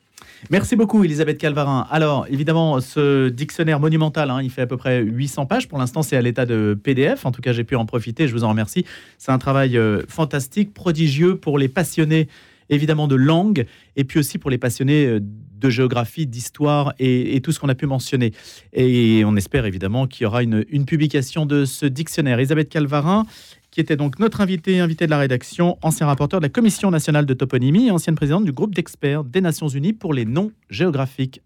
Merci 0.50 0.76
beaucoup, 0.76 1.02
Elisabeth 1.02 1.38
Calvarin. 1.38 1.86
Alors, 1.90 2.26
évidemment, 2.28 2.80
ce 2.80 3.28
dictionnaire 3.28 3.80
monumental, 3.80 4.30
hein, 4.30 4.40
il 4.42 4.50
fait 4.50 4.62
à 4.62 4.66
peu 4.66 4.76
près 4.76 5.02
800 5.02 5.46
pages. 5.46 5.68
Pour 5.68 5.78
l'instant, 5.78 6.02
c'est 6.02 6.16
à 6.16 6.22
l'état 6.22 6.46
de 6.46 6.78
PDF. 6.80 7.26
En 7.26 7.32
tout 7.32 7.42
cas, 7.42 7.52
j'ai 7.52 7.64
pu 7.64 7.74
en 7.76 7.86
profiter. 7.86 8.28
Je 8.28 8.32
vous 8.32 8.44
en 8.44 8.50
remercie. 8.50 8.84
C'est 9.18 9.32
un 9.32 9.38
travail 9.38 9.76
euh, 9.76 10.02
fantastique, 10.08 10.72
prodigieux 10.72 11.36
pour 11.36 11.58
les 11.58 11.68
passionnés, 11.68 12.28
évidemment, 12.70 13.08
de 13.08 13.16
langue, 13.16 13.66
et 13.96 14.04
puis 14.04 14.20
aussi 14.20 14.38
pour 14.38 14.50
les 14.50 14.58
passionnés 14.58 15.06
euh, 15.06 15.20
de 15.20 15.70
géographie, 15.70 16.26
d'histoire 16.26 16.92
et, 16.98 17.40
tout 17.40 17.50
ce 17.50 17.58
qu'on 17.58 17.68
a 17.70 17.74
pu 17.74 17.86
mentionner. 17.86 18.32
Et 18.74 19.24
on 19.24 19.36
espère 19.36 19.64
évidemment 19.64 20.06
qu'il 20.06 20.24
y 20.24 20.26
aura 20.26 20.42
une, 20.42 20.66
une 20.68 20.84
publication 20.84 21.46
de 21.46 21.64
ce 21.64 21.86
dictionnaire. 21.86 22.38
Elisabeth 22.38 22.68
Calvarin 22.68 23.24
qui 23.76 23.82
était 23.82 23.96
donc 23.96 24.18
notre 24.18 24.40
invité, 24.40 24.80
invité 24.80 25.04
de 25.04 25.10
la 25.10 25.18
rédaction, 25.18 25.76
ancien 25.82 26.06
rapporteur 26.06 26.40
de 26.40 26.46
la 26.46 26.48
Commission 26.48 26.90
nationale 26.90 27.26
de 27.26 27.34
toponymie 27.34 27.88
et 27.88 27.90
ancienne 27.90 28.14
présidente 28.14 28.46
du 28.46 28.52
groupe 28.52 28.74
d'experts 28.74 29.22
des 29.22 29.42
Nations 29.42 29.68
Unies 29.68 29.92
pour 29.92 30.14
les 30.14 30.24
noms 30.24 30.50
géographiques. 30.70 31.42